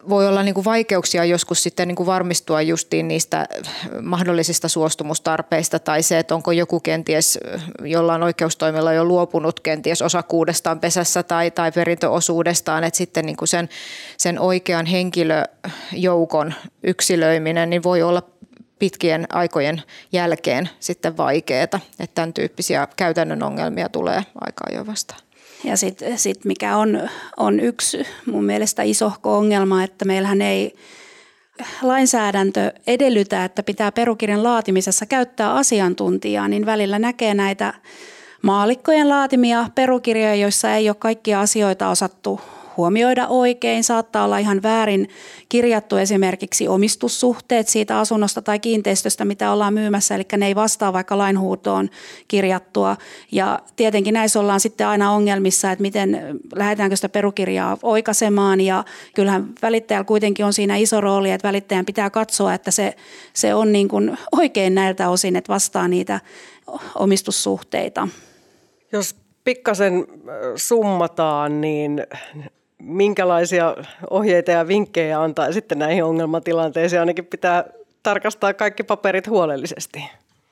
voi 0.10 0.28
olla 0.28 0.44
niin 0.44 0.54
kuin 0.54 0.66
vaikeuksia 0.66 1.26
joskus 1.26 1.64
sitten 1.64 1.88
niin 1.88 1.96
kuin 1.96 2.08
varmistua 2.08 2.62
justiin 2.62 3.08
niistä 3.08 3.48
mahdollisista 4.02 4.68
suostumustarpeista 4.68 5.80
tai 5.80 6.04
se, 6.04 6.20
että 6.20 6.36
onko 6.36 6.52
joku 6.52 6.80
kenties 6.80 7.40
jollain 7.84 8.24
oikeustoimella 8.24 8.94
jo 8.94 9.06
luopunut 9.06 9.60
kenties 9.60 10.02
osakuudestaan 10.02 10.80
pesässä 10.80 11.24
tai, 11.24 11.52
tai 11.52 11.72
perintöosuudestaan, 11.72 12.84
että 12.84 12.98
sitten 12.98 13.26
niin 13.26 13.38
kuin 13.38 13.48
sen, 13.48 13.70
sen 14.18 14.40
oikean 14.40 14.86
henkilöjoukon 14.86 16.54
yksilöiminen 16.84 17.70
niin 17.70 17.84
voi 17.84 18.02
olla 18.02 18.22
pitkien 18.80 19.28
aikojen 19.30 19.84
jälkeen 20.12 20.70
sitten 20.80 21.18
vaikeaa, 21.18 21.64
että 21.64 21.80
tämän 22.16 22.34
tyyppisiä 22.34 22.88
käytännön 22.96 23.44
ongelmia 23.44 23.90
tulee 23.90 24.24
aika 24.42 24.64
jo 24.74 24.88
vastaan. 24.88 25.29
Ja 25.64 25.78
sitten 25.78 26.20
sit 26.20 26.46
mikä 26.46 26.78
on, 26.78 27.10
on 27.38 27.60
yksi 27.60 28.04
mun 28.26 28.46
mielestä 28.46 28.84
isohko 28.84 29.38
ongelma, 29.38 29.84
että 29.84 30.06
meillähän 30.06 30.42
ei 30.42 30.76
lainsäädäntö 31.82 32.74
edellytä, 32.88 33.46
että 33.46 33.64
pitää 33.64 33.92
perukirjan 33.92 34.44
laatimisessa 34.44 35.06
käyttää 35.06 35.54
asiantuntijaa, 35.54 36.48
niin 36.48 36.66
välillä 36.66 37.00
näkee 37.00 37.34
näitä 37.34 37.74
maalikkojen 38.42 39.10
laatimia 39.10 39.70
perukirjoja, 39.76 40.36
joissa 40.36 40.76
ei 40.76 40.90
ole 40.90 40.96
kaikkia 41.00 41.42
asioita 41.42 41.90
osattu 41.90 42.42
huomioida 42.80 43.28
oikein. 43.28 43.84
Saattaa 43.84 44.26
olla 44.26 44.38
ihan 44.38 44.64
väärin 44.64 45.10
kirjattu 45.50 45.96
esimerkiksi 45.98 46.68
omistussuhteet 46.68 47.68
siitä 47.68 48.00
asunnosta 48.00 48.42
tai 48.42 48.60
kiinteistöstä, 48.60 49.26
mitä 49.26 49.52
ollaan 49.52 49.74
myymässä, 49.74 50.16
eli 50.16 50.26
ne 50.38 50.48
ei 50.48 50.56
vastaa 50.56 50.94
vaikka 50.94 51.18
lainhuutoon 51.18 51.90
kirjattua. 52.28 52.98
Ja 53.32 53.60
tietenkin 53.76 54.14
näissä 54.14 54.40
ollaan 54.40 54.60
sitten 54.60 54.88
aina 54.88 55.12
ongelmissa, 55.12 55.72
että 55.72 55.82
miten 55.82 56.40
lähdetäänkö 56.56 56.96
sitä 56.96 57.10
perukirjaa 57.10 57.78
oikaisemaan 57.84 58.62
ja 58.62 58.84
kyllähän 59.16 59.50
välittäjällä 59.62 60.06
kuitenkin 60.06 60.46
on 60.46 60.54
siinä 60.54 60.76
iso 60.78 61.02
rooli, 61.02 61.32
että 61.32 61.48
välittäjän 61.48 61.86
pitää 61.86 62.10
katsoa, 62.10 62.54
että 62.54 62.72
se, 62.72 62.96
se 63.34 63.54
on 63.54 63.72
niin 63.72 63.88
kuin 63.88 64.18
oikein 64.32 64.76
näiltä 64.76 65.10
osin, 65.10 65.36
että 65.36 65.54
vastaa 65.54 65.88
niitä 65.88 66.20
omistussuhteita. 66.96 68.08
Jos 68.92 69.16
pikkasen 69.44 70.08
summataan, 70.56 71.62
niin 71.62 72.08
minkälaisia 72.80 73.76
ohjeita 74.10 74.52
ja 74.52 74.68
vinkkejä 74.68 75.22
antaa 75.22 75.52
sitten 75.52 75.80
näihin 75.80 76.04
ongelmatilanteisiin. 76.04 77.00
Ainakin 77.00 77.26
pitää 77.26 77.64
tarkastaa 78.04 78.54
kaikki 78.54 78.84
paperit 78.84 79.28
huolellisesti. 79.28 80.04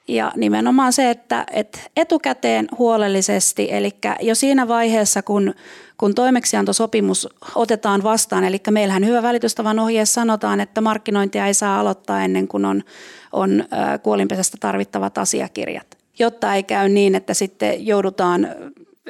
Ja 0.08 0.32
nimenomaan 0.36 0.94
se, 0.94 1.10
että, 1.10 1.46
että 1.54 1.80
etukäteen 1.98 2.68
huolellisesti, 2.78 3.68
eli 3.72 3.92
jo 4.22 4.36
siinä 4.36 4.68
vaiheessa, 4.68 5.22
kun, 5.22 5.54
kun 5.98 6.16
toimeksiantosopimus 6.16 7.30
otetaan 7.56 8.04
vastaan, 8.04 8.44
eli 8.44 8.62
meillähän 8.72 9.06
hyvä 9.06 9.24
välitystavan 9.24 9.80
ohjeessa 9.80 10.14
sanotaan, 10.14 10.60
että 10.60 10.82
markkinointia 10.82 11.48
ei 11.48 11.54
saa 11.54 11.80
aloittaa 11.80 12.24
ennen 12.24 12.48
kuin 12.48 12.66
on, 12.66 12.84
on 13.32 13.64
kuolinpesästä 14.04 14.58
tarvittavat 14.60 15.18
asiakirjat, 15.18 15.88
jotta 16.20 16.54
ei 16.54 16.64
käy 16.64 16.90
niin, 16.90 17.16
että 17.16 17.34
sitten 17.34 17.88
joudutaan 17.88 18.48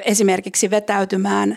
esimerkiksi 0.04 0.70
vetäytymään 0.70 1.56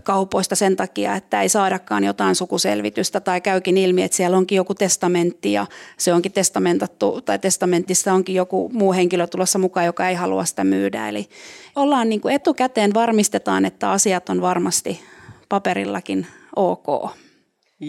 kaupoista 0.00 0.54
sen 0.54 0.76
takia, 0.76 1.16
että 1.16 1.42
ei 1.42 1.48
saadakaan 1.48 2.04
jotain 2.04 2.34
sukuselvitystä 2.34 3.20
tai 3.20 3.40
käykin 3.40 3.78
ilmi, 3.78 4.02
että 4.02 4.16
siellä 4.16 4.36
onkin 4.36 4.56
joku 4.56 4.74
testamentti 4.74 5.52
ja 5.52 5.66
se 5.98 6.12
onkin 6.12 6.32
testamentattu 6.32 7.20
tai 7.20 7.38
testamentissa 7.38 8.12
onkin 8.12 8.34
joku 8.34 8.70
muu 8.72 8.92
henkilö 8.92 9.26
tulossa 9.26 9.58
mukaan, 9.58 9.86
joka 9.86 10.08
ei 10.08 10.14
halua 10.14 10.44
sitä 10.44 10.64
myydä. 10.64 11.08
Eli 11.08 11.28
ollaan 11.76 12.08
niin 12.08 12.20
kuin 12.20 12.34
etukäteen 12.34 12.94
varmistetaan, 12.94 13.64
että 13.64 13.90
asiat 13.90 14.28
on 14.28 14.40
varmasti 14.40 15.00
paperillakin 15.48 16.26
ok. 16.56 17.10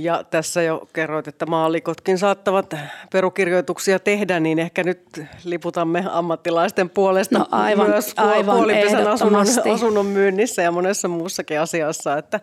Ja 0.04 0.24
tässä 0.24 0.62
jo 0.62 0.88
kerroit, 0.94 1.28
että 1.28 1.46
maallikotkin 1.46 2.18
saattavat 2.18 2.76
perukirjoituksia 3.12 4.00
tehdä, 4.00 4.40
niin 4.40 4.60
ehkä 4.60 4.84
nyt 4.84 5.22
liputamme 5.44 6.04
ammattilaisten 6.12 6.90
puolesta 6.90 7.40
no 7.40 7.48
aivan, 7.52 7.90
myös 7.90 8.14
aivan 8.18 8.58
puolipesän 8.58 9.08
asunnon, 9.08 9.46
asunnon 9.74 10.06
myynnissä 10.06 10.62
ja 10.62 10.72
monessa 10.72 11.08
muussakin 11.08 11.60
asiassa, 11.60 12.18
että 12.18 12.40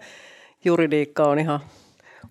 juridiikka 0.64 1.24
on 1.24 1.38
ihan 1.38 1.60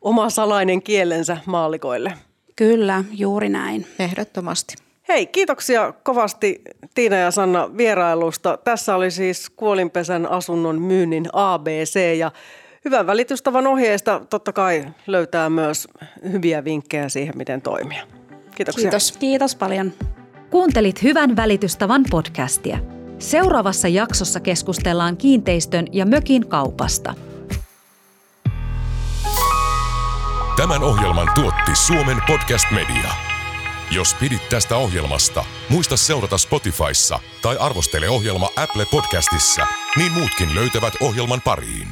oma 0.01 0.29
salainen 0.29 0.81
kielensä 0.81 1.37
maallikoille. 1.45 2.13
Kyllä, 2.55 3.03
juuri 3.11 3.49
näin. 3.49 3.87
Ehdottomasti. 3.99 4.75
Hei, 5.07 5.25
kiitoksia 5.25 5.93
kovasti 6.03 6.61
Tiina 6.93 7.15
ja 7.15 7.31
Sanna 7.31 7.77
vierailusta. 7.77 8.57
Tässä 8.63 8.95
oli 8.95 9.11
siis 9.11 9.49
Kuolinpesän 9.49 10.31
asunnon 10.31 10.81
myynnin 10.81 11.25
ABC 11.33 12.17
ja 12.17 12.31
hyvän 12.85 13.07
välitystavan 13.07 13.67
ohjeesta 13.67 14.21
totta 14.29 14.53
kai 14.53 14.85
löytää 15.07 15.49
myös 15.49 15.87
hyviä 16.31 16.63
vinkkejä 16.63 17.09
siihen, 17.09 17.37
miten 17.37 17.61
toimia. 17.61 18.03
Kiitoksia. 18.55 18.81
Kiitos. 18.81 19.11
Kiitos 19.11 19.55
paljon. 19.55 19.93
Kuuntelit 20.49 21.03
Hyvän 21.03 21.35
välitystavan 21.35 22.05
podcastia. 22.11 22.77
Seuraavassa 23.19 23.87
jaksossa 23.87 24.39
keskustellaan 24.39 25.17
kiinteistön 25.17 25.85
ja 25.91 26.05
mökin 26.05 26.47
kaupasta. 26.47 27.13
Tämän 30.57 30.83
ohjelman 30.83 31.27
tuotti 31.35 31.75
Suomen 31.75 32.17
Podcast 32.27 32.65
Media. 32.71 33.11
Jos 33.91 34.15
pidit 34.19 34.49
tästä 34.49 34.77
ohjelmasta, 34.77 35.45
muista 35.69 35.97
seurata 35.97 36.37
Spotifyssa 36.37 37.19
tai 37.41 37.57
arvostele 37.59 38.09
ohjelma 38.09 38.49
Apple 38.55 38.85
Podcastissa, 38.91 39.67
niin 39.97 40.11
muutkin 40.11 40.55
löytävät 40.55 40.93
ohjelman 41.01 41.41
pariin. 41.41 41.87